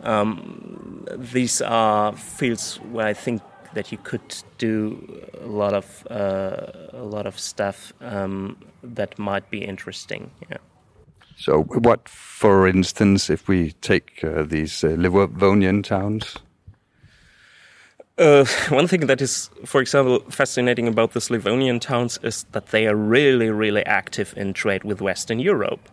Um, 0.04 1.06
these 1.34 1.62
are 1.62 2.13
fields 2.13 2.78
where 2.91 3.08
I 3.08 3.13
think 3.13 3.41
that 3.73 3.91
you 3.91 3.97
could 3.97 4.36
do 4.58 5.28
a 5.41 5.47
lot 5.47 5.73
of 5.73 6.08
uh, 6.10 6.67
a 6.93 7.04
lot 7.04 7.25
of 7.25 7.38
stuff 7.39 7.93
um, 8.01 8.58
that 8.84 9.17
might 9.19 9.49
be 9.49 9.63
interesting. 9.63 10.32
Yeah. 10.49 10.58
So, 11.38 11.63
what, 11.63 12.08
for 12.08 12.67
instance, 12.67 13.30
if 13.30 13.48
we 13.48 13.74
take 13.82 14.24
uh, 14.24 14.43
these 14.43 14.84
uh, 14.84 14.95
Livonian 14.98 15.84
towns? 15.84 16.38
Uh, 18.17 18.45
one 18.69 18.88
thing 18.88 19.08
that 19.08 19.21
is, 19.21 19.50
for 19.65 19.82
example, 19.82 20.19
fascinating 20.30 20.88
about 20.88 21.12
the 21.12 21.28
Livonian 21.30 21.82
towns 21.82 22.17
is 22.24 22.45
that 22.54 22.67
they 22.67 22.88
are 22.88 22.95
really, 22.95 23.50
really 23.50 23.86
active 23.86 24.34
in 24.38 24.54
trade 24.54 24.86
with 24.86 25.02
Western 25.02 25.39
Europe. 25.39 25.89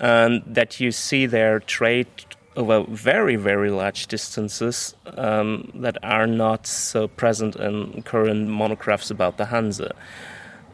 And 0.00 0.42
that 0.46 0.80
you 0.80 0.90
see 0.90 1.26
their 1.26 1.60
trade 1.60 2.08
over 2.56 2.84
very, 2.88 3.36
very 3.36 3.70
large 3.70 4.06
distances 4.06 4.94
um, 5.16 5.70
that 5.74 5.96
are 6.02 6.26
not 6.26 6.66
so 6.66 7.08
present 7.08 7.56
in 7.56 8.02
current 8.02 8.48
monographs 8.48 9.10
about 9.10 9.36
the 9.36 9.44
Hanse. 9.44 9.90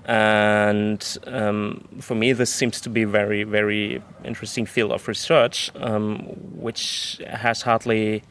And 0.09 1.19
um, 1.27 1.87
for 2.01 2.15
me, 2.15 2.33
this 2.33 2.51
seems 2.51 2.81
to 2.81 2.89
be 2.89 3.03
a 3.03 3.07
very, 3.07 3.45
very 3.45 4.03
interesting 4.25 4.65
field 4.65 4.91
of 4.91 5.07
research, 5.07 5.71
um, 5.77 6.21
which 6.55 7.21
has 7.29 7.61
hardly 7.61 8.23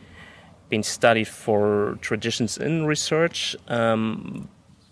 been 0.70 0.82
studied 0.82 1.28
for 1.28 2.00
traditions 2.02 2.58
in 2.58 2.88
research. 2.88 3.56
Um, 3.68 4.50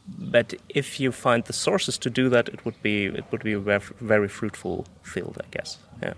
but 0.07 0.53
if 0.69 0.99
you 0.99 1.11
find 1.11 1.43
the 1.45 1.53
sources 1.53 1.97
to 1.97 2.09
do 2.11 2.29
that, 2.29 2.49
it 2.49 2.63
would 2.65 2.79
be 2.83 3.05
it 3.05 3.25
would 3.31 3.41
be 3.43 3.53
a 3.53 3.59
very 3.59 4.27
fruitful 4.27 4.85
field, 5.01 5.37
I 5.41 5.47
guess. 5.49 5.79
Yeah. 6.03 6.13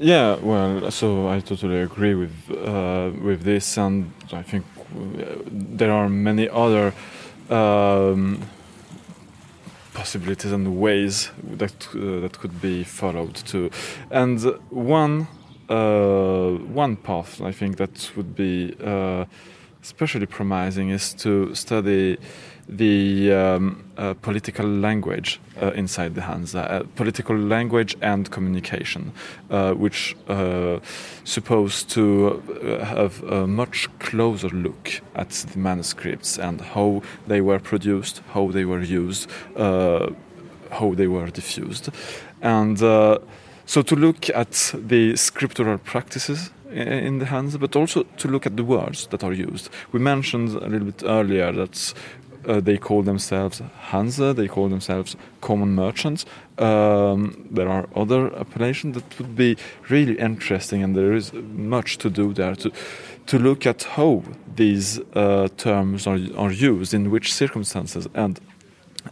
Yeah, 0.00 0.36
well, 0.42 0.90
so 0.90 1.28
I 1.28 1.38
totally 1.40 1.80
agree 1.80 2.14
with 2.14 2.32
uh, 2.50 3.10
with 3.22 3.42
this, 3.42 3.78
and 3.78 4.12
I 4.32 4.42
think 4.42 4.64
there 5.46 5.92
are 5.92 6.08
many 6.08 6.48
other 6.48 6.92
um, 7.50 8.42
possibilities 9.94 10.52
and 10.52 10.80
ways 10.80 11.30
that 11.42 11.88
uh, 11.94 12.20
that 12.20 12.38
could 12.38 12.60
be 12.60 12.84
followed 12.84 13.34
too. 13.34 13.70
And 14.10 14.40
one 14.70 15.26
uh, 15.68 16.50
one 16.84 16.96
path 16.96 17.40
I 17.40 17.52
think 17.52 17.76
that 17.76 18.10
would 18.16 18.34
be 18.34 18.74
uh, 18.84 19.24
especially 19.82 20.26
promising 20.26 20.90
is 20.90 21.14
to 21.14 21.54
study 21.54 22.18
the 22.68 23.32
um, 23.32 23.84
uh, 23.96 24.14
political 24.14 24.66
language 24.66 25.40
uh, 25.60 25.70
inside 25.72 26.14
the 26.14 26.20
Hanse, 26.20 26.54
uh, 26.54 26.84
political 26.96 27.36
language 27.36 27.96
and 28.02 28.30
communication, 28.30 29.12
uh, 29.50 29.72
which 29.72 30.16
uh, 30.28 30.78
supposed 31.24 31.88
to 31.90 32.42
uh, 32.62 32.84
have 32.84 33.22
a 33.24 33.46
much 33.46 33.88
closer 33.98 34.48
look 34.50 35.00
at 35.14 35.30
the 35.30 35.58
manuscripts 35.58 36.38
and 36.38 36.60
how 36.60 37.02
they 37.26 37.40
were 37.40 37.58
produced, 37.58 38.22
how 38.34 38.50
they 38.50 38.64
were 38.64 38.82
used, 38.82 39.30
how 39.56 40.94
they 40.94 41.06
were 41.06 41.30
diffused, 41.30 41.88
and 42.42 42.78
so 42.78 43.82
to 43.82 43.96
look 43.96 44.30
at 44.30 44.74
the 44.74 45.16
scriptural 45.16 45.78
practices 45.78 46.50
in 46.70 47.18
the 47.18 47.26
Hanse, 47.26 47.56
but 47.58 47.74
also 47.76 48.02
to 48.18 48.28
look 48.28 48.46
at 48.46 48.56
the 48.56 48.64
words 48.64 49.06
that 49.08 49.24
are 49.24 49.32
used. 49.32 49.70
We 49.92 50.00
mentioned 50.00 50.50
a 50.50 50.68
little 50.68 50.86
bit 50.86 51.02
earlier 51.04 51.52
that 51.52 51.94
uh, 52.48 52.60
they 52.60 52.78
call 52.78 53.02
themselves 53.02 53.62
Hanse, 53.90 54.34
they 54.34 54.48
call 54.48 54.68
themselves 54.68 55.16
common 55.40 55.74
merchants. 55.74 56.24
Um, 56.58 57.46
there 57.50 57.68
are 57.68 57.86
other 57.94 58.34
appellations 58.34 58.94
that 58.94 59.18
would 59.18 59.36
be 59.36 59.56
really 59.88 60.18
interesting, 60.18 60.82
and 60.82 60.96
there 60.96 61.12
is 61.12 61.32
much 61.32 61.98
to 61.98 62.10
do 62.10 62.32
there 62.32 62.56
to 62.56 62.72
to 63.26 63.38
look 63.38 63.66
at 63.66 63.82
how 63.82 64.22
these 64.56 65.00
uh, 65.14 65.48
terms 65.58 66.06
are, 66.06 66.18
are 66.36 66.50
used, 66.50 66.94
in 66.94 67.10
which 67.10 67.34
circumstances, 67.34 68.08
and 68.14 68.40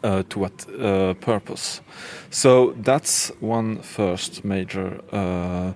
uh, 0.03 0.23
to 0.29 0.39
what 0.39 0.67
uh, 0.81 1.15
purpose. 1.15 1.83
So 2.31 2.75
that's 2.79 3.31
one 3.41 3.83
first 3.83 4.45
major 4.45 5.01
uh, 5.13 5.75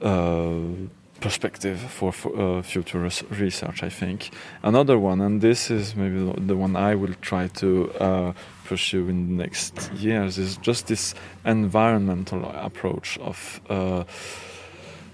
uh, 0.00 0.60
perspective 1.20 1.80
for, 1.80 2.12
for 2.12 2.58
uh, 2.58 2.62
future 2.62 3.00
res 3.00 3.22
research, 3.30 3.82
I 3.82 3.88
think. 3.88 4.30
Another 4.62 4.98
one, 4.98 5.20
and 5.20 5.40
this 5.40 5.70
is 5.70 5.94
maybe 5.96 6.32
the 6.46 6.56
one 6.56 6.76
I 6.76 6.94
will 6.94 7.14
try 7.20 7.48
to 7.48 7.92
uh, 8.00 8.32
pursue 8.64 9.08
in 9.08 9.28
the 9.28 9.42
next 9.44 9.92
years, 9.92 10.38
is 10.38 10.56
just 10.58 10.86
this 10.86 11.14
environmental 11.44 12.44
approach 12.44 13.18
of 13.18 13.60
uh, 13.70 14.04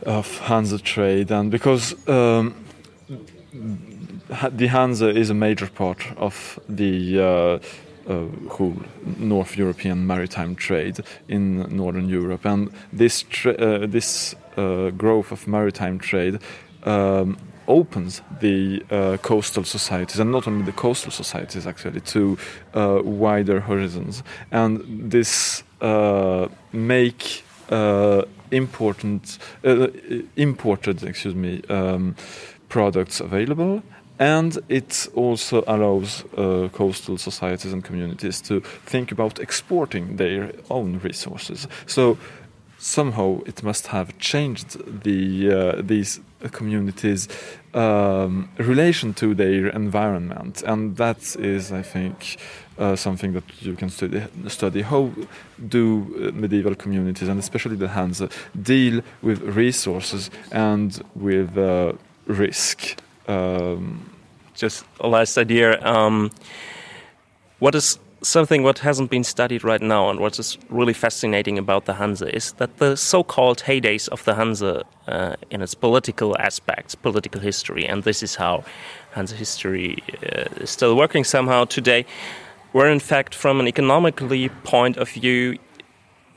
of 0.07 0.38
Hanse 0.41 0.81
trade, 0.83 1.31
and 1.31 1.51
because. 1.51 1.95
Um, 2.09 2.55
the 4.51 4.67
Hanse 4.67 5.03
is 5.03 5.29
a 5.29 5.35
major 5.35 5.67
part 5.67 6.01
of 6.17 6.59
the 6.69 7.21
uh, 7.21 7.59
whole 8.49 8.77
North 9.19 9.57
European 9.57 10.07
maritime 10.07 10.55
trade 10.55 11.01
in 11.29 11.61
Northern 11.77 12.09
Europe, 12.09 12.45
and 12.45 12.71
this 12.93 13.25
uh, 13.47 13.87
this 13.88 14.35
uh, 14.57 14.91
growth 14.91 15.33
of 15.33 15.47
maritime 15.47 15.99
trade 15.99 16.38
um, 16.85 17.37
opens 17.67 18.23
the 18.41 18.83
uh, 18.91 19.17
coastal 19.23 19.65
societies, 19.65 20.21
and 20.21 20.31
not 20.31 20.47
only 20.47 20.65
the 20.65 20.73
coastal 20.73 21.12
societies 21.12 21.67
actually, 21.67 22.01
to 22.01 22.37
uh, 22.75 23.01
wider 23.03 23.61
horizons, 23.61 24.23
and 24.51 24.83
this 25.11 25.62
uh, 25.81 26.49
make 26.73 27.45
important 28.51 29.38
imported 30.37 31.03
excuse 31.03 31.35
me 31.35 31.62
um, 31.71 32.15
products 32.69 33.19
available 33.21 33.83
and 34.18 34.59
it 34.68 35.09
also 35.14 35.64
allows 35.66 36.25
uh, 36.37 36.68
coastal 36.72 37.18
societies 37.18 37.72
and 37.72 37.85
communities 37.85 38.40
to 38.42 38.61
think 38.87 39.12
about 39.12 39.38
exporting 39.38 40.16
their 40.16 40.53
own 40.68 41.01
resources. 41.03 41.66
So 41.87 42.18
somehow 42.79 43.40
it 43.46 43.62
must 43.62 43.87
have 43.87 44.16
changed 44.18 44.77
the 45.05 45.53
uh, 45.53 45.83
these 45.83 46.20
communities' 46.51 47.29
um, 47.75 48.48
relation 48.59 49.14
to 49.14 49.35
their 49.35 49.68
environment, 49.68 50.62
and 50.62 50.96
that 50.96 51.37
is, 51.37 51.72
I 51.72 51.83
think. 51.83 52.38
Uh, 52.79 52.96
something 52.96 53.35
that 53.35 53.44
you 53.61 53.77
can 53.77 53.90
study. 53.90 54.22
Study 54.48 54.81
how 54.81 55.11
do 55.68 56.33
medieval 56.33 56.75
communities, 56.75 57.29
and 57.29 57.38
especially 57.38 57.77
the 57.77 57.88
Hanse, 57.88 58.29
deal 58.62 59.03
with 59.20 59.42
resources 59.42 60.31
and 60.51 61.03
with 61.14 61.59
uh, 61.59 61.92
risk. 62.27 62.96
Um, 63.29 64.11
just 64.55 64.85
a 65.01 65.09
last 65.09 65.39
idea. 65.39 65.81
Um, 65.85 66.31
what 67.59 67.75
is 67.75 67.99
something 68.23 68.63
what 68.63 68.79
hasn't 68.79 69.11
been 69.11 69.25
studied 69.25 69.65
right 69.65 69.83
now 69.83 70.09
and 70.09 70.21
what 70.21 70.39
is 70.39 70.57
really 70.71 70.93
fascinating 70.93 71.59
about 71.59 71.87
the 71.87 71.95
Hanse 71.95 72.23
is 72.23 72.53
that 72.55 72.79
the 72.79 72.97
so-called 72.97 73.59
heydays 73.59 74.09
of 74.09 74.25
the 74.25 74.35
Hanse 74.35 74.83
uh, 75.09 75.37
in 75.51 75.63
its 75.63 75.75
political 75.75 76.37
aspects, 76.39 76.95
political 76.95 77.41
history, 77.41 77.85
and 77.87 78.05
this 78.05 78.23
is 78.23 78.37
how 78.37 78.64
Hanse 79.14 79.33
history 79.33 79.99
uh, 80.23 80.45
is 80.61 80.70
still 80.70 80.97
working 80.97 81.25
somehow 81.25 81.64
today, 81.64 82.07
were 82.73 82.89
in 82.89 83.01
fact 83.01 83.35
from 83.35 83.61
an 83.61 83.66
economically 83.66 84.49
point 84.64 84.97
of 84.97 85.09
view 85.11 85.59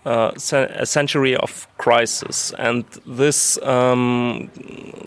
uh, 0.05 0.31
a 0.51 0.85
century 0.85 1.35
of 1.35 1.67
crisis, 1.77 2.53
and 2.57 2.85
this 3.05 3.57
um, 3.63 4.49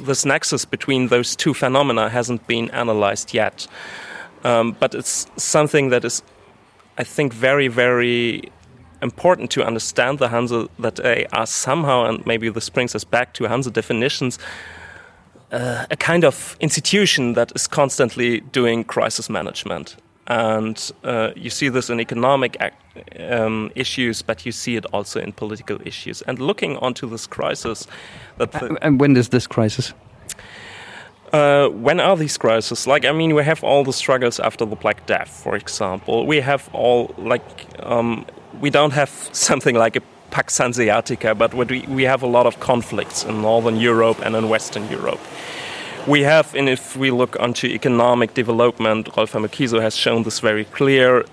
this 0.06 0.24
nexus 0.24 0.64
between 0.64 1.08
those 1.08 1.36
two 1.36 1.54
phenomena 1.54 2.08
hasn't 2.08 2.46
been 2.46 2.70
analyzed 2.70 3.34
yet. 3.34 3.68
Um, 4.44 4.76
but 4.78 4.94
it's 4.94 5.26
something 5.36 5.90
that 5.90 6.04
is, 6.04 6.22
I 6.98 7.04
think, 7.04 7.32
very 7.32 7.68
very 7.68 8.50
important 9.00 9.50
to 9.52 9.64
understand 9.64 10.18
the 10.18 10.28
Hanse 10.28 10.68
that 10.78 10.96
they 10.96 11.26
are 11.32 11.46
somehow, 11.46 12.04
and 12.04 12.26
maybe 12.26 12.50
this 12.50 12.68
brings 12.68 12.94
us 12.94 13.04
back 13.04 13.34
to 13.34 13.44
Hanse 13.44 13.70
definitions, 13.70 14.38
uh, 15.52 15.86
a 15.90 15.96
kind 15.96 16.24
of 16.24 16.56
institution 16.60 17.34
that 17.34 17.52
is 17.54 17.66
constantly 17.66 18.40
doing 18.40 18.84
crisis 18.84 19.30
management. 19.30 19.96
And 20.26 20.92
uh, 21.04 21.30
you 21.36 21.50
see 21.50 21.70
this 21.70 21.88
in 21.88 22.00
economic 22.00 22.56
um, 23.18 23.70
issues, 23.74 24.22
but 24.22 24.46
you 24.46 24.52
see 24.52 24.76
it 24.76 24.84
also 24.92 25.20
in 25.20 25.32
political 25.32 25.78
issues. 25.84 26.22
And 26.22 26.38
looking 26.38 26.76
onto 26.78 27.08
this 27.08 27.26
crisis, 27.26 27.86
that 28.38 28.52
the, 28.52 28.78
and 28.82 29.00
when 29.00 29.16
is 29.16 29.28
this 29.28 29.46
crisis? 29.46 29.94
Uh, 31.32 31.68
when 31.68 32.00
are 32.00 32.16
these 32.16 32.38
crises? 32.38 32.86
Like, 32.86 33.04
I 33.04 33.12
mean, 33.12 33.34
we 33.34 33.44
have 33.44 33.62
all 33.62 33.84
the 33.84 33.92
struggles 33.92 34.40
after 34.40 34.64
the 34.64 34.76
Black 34.76 35.04
Death, 35.06 35.28
for 35.28 35.56
example. 35.56 36.26
We 36.26 36.40
have 36.40 36.70
all, 36.72 37.14
like, 37.18 37.42
um, 37.80 38.24
we 38.60 38.70
don't 38.70 38.92
have 38.92 39.10
something 39.32 39.76
like 39.76 39.96
a 39.96 40.02
Pax 40.30 40.58
Hanseatica, 40.58 41.36
but 41.36 41.54
we, 41.54 41.82
we 41.88 42.02
have 42.04 42.22
a 42.22 42.26
lot 42.26 42.46
of 42.46 42.60
conflicts 42.60 43.24
in 43.24 43.42
Northern 43.42 43.76
Europe 43.76 44.20
and 44.24 44.36
in 44.36 44.48
Western 44.48 44.88
Europe. 44.90 45.20
We 46.06 46.22
have, 46.22 46.54
and 46.54 46.68
if 46.68 46.96
we 46.96 47.10
look 47.10 47.38
onto 47.40 47.66
economic 47.66 48.34
development, 48.34 49.08
Rolf 49.16 49.32
Hammel 49.32 49.80
has 49.80 49.94
shown 49.94 50.22
this 50.22 50.40
very 50.40 50.64
clear, 50.64 51.24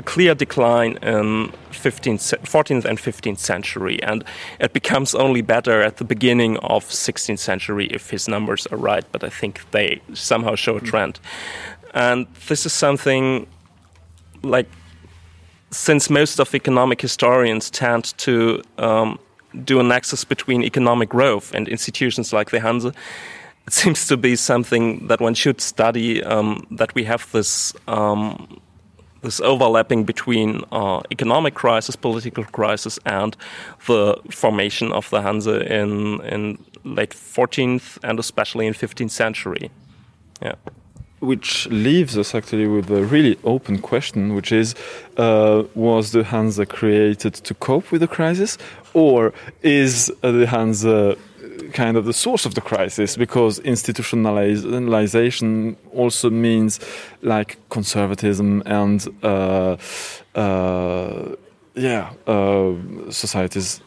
a 0.00 0.02
clear 0.02 0.34
decline 0.34 0.92
in 1.02 1.52
15th, 1.84 2.24
14th 2.54 2.84
and 2.90 2.98
15th 2.98 3.38
century, 3.38 3.96
and 4.02 4.24
it 4.58 4.72
becomes 4.72 5.14
only 5.14 5.42
better 5.42 5.82
at 5.88 5.94
the 5.98 6.04
beginning 6.04 6.56
of 6.74 6.80
16th 6.88 7.38
century 7.38 7.86
if 7.98 8.10
his 8.10 8.26
numbers 8.34 8.66
are 8.72 8.80
right. 8.90 9.04
But 9.12 9.22
I 9.24 9.30
think 9.40 9.52
they 9.76 10.00
somehow 10.14 10.54
show 10.56 10.76
a 10.76 10.80
trend, 10.80 11.20
and 11.94 12.26
this 12.48 12.66
is 12.66 12.72
something 12.72 13.46
like 14.42 14.68
since 15.70 16.10
most 16.10 16.40
of 16.40 16.54
economic 16.54 17.00
historians 17.00 17.70
tend 17.70 18.04
to 18.26 18.62
um, 18.78 19.18
do 19.64 19.80
a 19.80 19.82
nexus 19.82 20.24
between 20.24 20.62
economic 20.62 21.08
growth 21.08 21.54
and 21.54 21.68
institutions 21.68 22.32
like 22.32 22.50
the 22.50 22.60
Hanse, 22.60 22.86
it 23.66 23.72
seems 23.80 24.06
to 24.08 24.16
be 24.16 24.34
something 24.36 25.06
that 25.08 25.20
one 25.20 25.34
should 25.34 25.60
study. 25.60 26.24
Um, 26.24 26.66
that 26.78 26.94
we 26.94 27.04
have 27.04 27.30
this 27.32 27.74
um, 27.86 28.60
this 29.22 29.40
overlapping 29.40 30.04
between 30.04 30.62
uh, 30.72 31.00
economic 31.10 31.54
crisis, 31.54 31.96
political 31.96 32.44
crisis, 32.44 32.98
and 33.04 33.36
the 33.86 34.16
formation 34.30 34.92
of 34.92 35.08
the 35.10 35.20
Hanse 35.22 35.46
in 35.46 36.20
in 36.22 36.58
late 36.84 37.10
14th 37.10 37.98
and 38.02 38.18
especially 38.18 38.66
in 38.66 38.74
15th 38.74 39.10
century. 39.10 39.70
Yeah 40.42 40.54
which 41.20 41.66
leaves 41.68 42.16
us 42.16 42.34
actually 42.34 42.66
with 42.66 42.90
a 42.90 43.04
really 43.04 43.38
open 43.44 43.78
question, 43.78 44.34
which 44.34 44.50
is 44.50 44.74
uh, 45.18 45.62
Was 45.74 46.12
the 46.12 46.24
Hanse 46.24 46.66
created 46.68 47.34
to 47.34 47.54
cope 47.54 47.92
with 47.92 48.00
the 48.00 48.08
crisis, 48.08 48.58
or 48.94 49.32
is 49.62 50.06
the 50.22 50.46
Hanse 50.46 51.18
kind 51.72 51.96
of 51.96 52.04
the 52.04 52.12
source 52.12 52.46
of 52.46 52.54
the 52.54 52.60
crisis? 52.60 53.16
Because 53.16 53.58
institutionalization 53.60 55.76
also 55.92 56.30
means 56.30 56.80
like 57.22 57.58
conservatism 57.68 58.62
and, 58.66 59.06
uh, 59.22 59.76
uh 60.34 61.36
yeah, 61.74 62.12
uh, 62.26 62.72
societies 63.10 63.80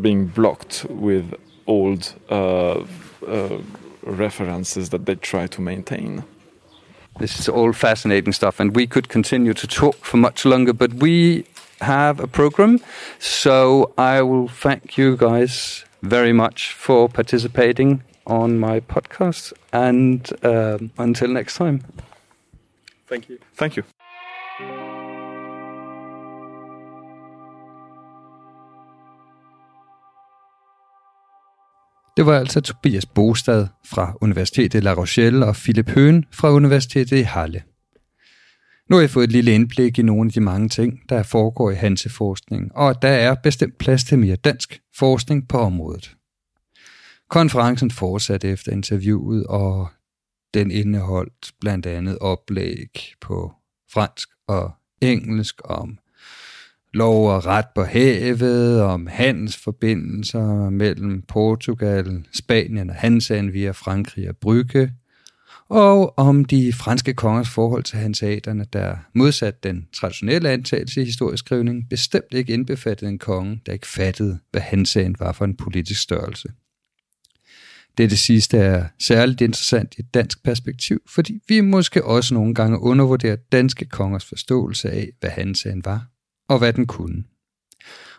being 0.00 0.26
blocked 0.26 0.86
with 0.88 1.34
old 1.66 2.14
uh, 2.30 2.82
references 4.02 4.90
that 4.90 5.06
they 5.06 5.14
try 5.14 5.46
to 5.46 5.60
maintain. 5.60 6.24
This 7.18 7.38
is 7.38 7.48
all 7.48 7.72
fascinating 7.72 8.32
stuff, 8.32 8.60
and 8.60 8.74
we 8.74 8.86
could 8.86 9.08
continue 9.08 9.54
to 9.54 9.66
talk 9.66 9.96
for 9.96 10.16
much 10.16 10.44
longer, 10.44 10.72
but 10.72 10.94
we 10.94 11.44
have 11.80 12.20
a 12.20 12.26
program. 12.26 12.80
So 13.18 13.92
I 13.98 14.22
will 14.22 14.48
thank 14.48 14.96
you 14.96 15.16
guys 15.16 15.84
very 16.02 16.32
much 16.32 16.74
for 16.74 17.08
participating 17.08 18.02
on 18.26 18.58
my 18.58 18.80
podcast. 18.80 19.52
And 19.72 20.32
um, 20.42 20.90
until 20.98 21.28
next 21.28 21.56
time. 21.56 21.80
Thank 23.08 23.28
you. 23.28 23.38
Thank 23.56 23.76
you. 23.76 23.84
Det 32.16 32.26
var 32.26 32.38
altså 32.38 32.60
Tobias 32.60 33.06
Boestad 33.06 33.66
fra 33.86 34.12
Universitetet 34.20 34.84
La 34.84 34.92
Rochelle 34.94 35.46
og 35.46 35.54
Philipp 35.54 35.88
Höhn 35.88 36.22
fra 36.32 36.50
Universitetet 36.50 37.18
i 37.18 37.22
Halle. 37.22 37.62
Nu 38.88 38.96
har 38.96 39.00
jeg 39.00 39.10
fået 39.10 39.24
et 39.24 39.32
lille 39.32 39.54
indblik 39.54 39.98
i 39.98 40.02
nogle 40.02 40.28
af 40.28 40.32
de 40.32 40.40
mange 40.40 40.68
ting, 40.68 41.00
der 41.08 41.22
foregår 41.22 41.70
i 41.70 41.74
Hanseforskning, 41.74 42.76
og 42.76 43.02
der 43.02 43.08
er 43.08 43.34
bestemt 43.34 43.78
plads 43.78 44.04
til 44.04 44.18
mere 44.18 44.36
dansk 44.36 44.80
forskning 44.96 45.48
på 45.48 45.58
området. 45.58 46.16
Konferencen 47.30 47.90
fortsatte 47.90 48.48
efter 48.48 48.72
interviewet, 48.72 49.46
og 49.46 49.88
den 50.54 50.70
indeholdt 50.70 51.52
blandt 51.60 51.86
andet 51.86 52.18
oplæg 52.18 53.14
på 53.20 53.52
fransk 53.92 54.28
og 54.46 54.70
engelsk 55.00 55.60
om 55.64 55.98
lov 56.94 57.30
og 57.30 57.46
ret 57.46 57.66
på 57.74 57.82
havet, 57.82 58.82
om 58.82 59.06
handelsforbindelser 59.06 60.70
mellem 60.70 61.22
Portugal, 61.22 62.26
Spanien 62.32 62.90
og 62.90 62.96
Hansaen 62.96 63.52
via 63.52 63.70
Frankrig 63.70 64.28
og 64.28 64.36
Brygge, 64.36 64.92
og 65.70 66.18
om 66.18 66.44
de 66.44 66.72
franske 66.72 67.14
kongers 67.14 67.48
forhold 67.48 67.82
til 67.82 67.98
hanseaterne, 67.98 68.66
der 68.72 68.96
modsat 69.14 69.62
den 69.62 69.88
traditionelle 69.94 70.50
antagelse 70.50 71.02
i 71.02 71.04
historieskrivning, 71.04 71.88
bestemt 71.90 72.34
ikke 72.34 72.52
indbefattede 72.52 73.10
en 73.10 73.18
konge, 73.18 73.60
der 73.66 73.72
ikke 73.72 73.86
fattede, 73.86 74.38
hvad 74.50 74.60
Hansaen 74.60 75.16
var 75.18 75.32
for 75.32 75.44
en 75.44 75.56
politisk 75.56 76.02
størrelse. 76.02 76.48
Dette 77.98 78.16
sidste 78.16 78.58
er 78.58 78.86
særligt 78.98 79.40
interessant 79.40 79.94
i 79.98 80.00
et 80.00 80.14
dansk 80.14 80.42
perspektiv, 80.42 81.00
fordi 81.08 81.40
vi 81.48 81.60
måske 81.60 82.04
også 82.04 82.34
nogle 82.34 82.54
gange 82.54 82.80
undervurderer 82.80 83.36
danske 83.36 83.84
kongers 83.84 84.24
forståelse 84.24 84.90
af, 84.90 85.08
hvad 85.20 85.30
Hansaen 85.30 85.84
var 85.84 86.06
og 86.48 86.58
hvad 86.58 86.72
den 86.72 86.86
kunne. 86.86 87.24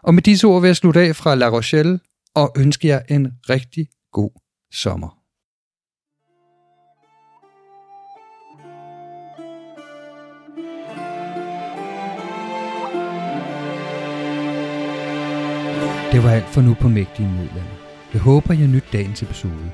Og 0.04 0.14
med 0.14 0.24
disse 0.24 0.48
ord 0.48 0.62
vil 0.62 0.68
jeg 0.68 0.76
slutte 0.76 1.00
af 1.00 1.16
fra 1.16 1.36
La 1.36 1.50
Rochelle 1.50 2.00
og 2.36 2.54
ønske 2.58 2.88
jer 2.88 3.02
en 3.10 3.32
rigtig 3.50 3.88
god 4.12 4.32
sommer. 4.74 5.19
Det 16.12 16.24
var 16.24 16.30
alt 16.30 16.46
for 16.46 16.62
nu 16.62 16.74
på 16.74 16.88
Mægtige 16.88 17.28
Midlander. 17.28 17.78
Jeg 18.14 18.22
håber, 18.22 18.54
jeg 18.54 18.68
nyt 18.68 18.84
dagens 18.94 19.24
episode. 19.24 19.72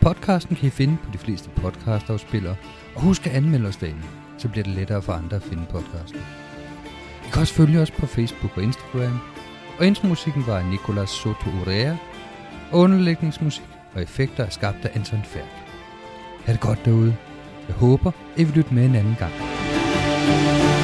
Podcasten 0.00 0.56
kan 0.56 0.66
I 0.66 0.70
finde 0.70 0.96
på 1.04 1.10
de 1.12 1.18
fleste 1.18 1.50
podcastafspillere, 1.50 2.56
og 2.94 3.02
husk 3.02 3.26
at 3.26 3.32
anmelde 3.32 3.68
os 3.68 3.76
derinde, 3.76 4.02
så 4.38 4.48
bliver 4.48 4.64
det 4.64 4.74
lettere 4.74 5.02
for 5.02 5.12
andre 5.12 5.36
at 5.36 5.42
finde 5.42 5.62
podcasten. 5.70 6.20
I 7.26 7.30
kan 7.32 7.40
også 7.40 7.54
følge 7.54 7.80
os 7.80 7.90
på 7.90 8.06
Facebook 8.06 8.56
og 8.56 8.62
Instagram. 8.62 9.20
Og 9.78 9.86
intromusikken 9.86 10.46
var 10.46 10.58
af 10.58 10.66
Nicolas 10.66 11.10
Soto 11.10 11.50
Urea. 11.62 11.96
Og 12.70 12.78
underlægningsmusik 12.78 13.64
og 13.94 14.02
effekter 14.02 14.44
er 14.44 14.50
skabt 14.50 14.84
af 14.84 14.90
Anton 14.94 15.22
Færk. 15.24 15.50
Ha' 16.44 16.52
det 16.52 16.60
godt 16.60 16.84
derude. 16.84 17.16
Jeg 17.68 17.76
håber, 17.76 18.12
I 18.36 18.44
vil 18.44 18.54
lytte 18.54 18.74
med 18.74 18.84
en 18.84 18.94
anden 18.94 19.16
gang. 19.18 19.32
thank 20.30 20.74
you 20.74 20.79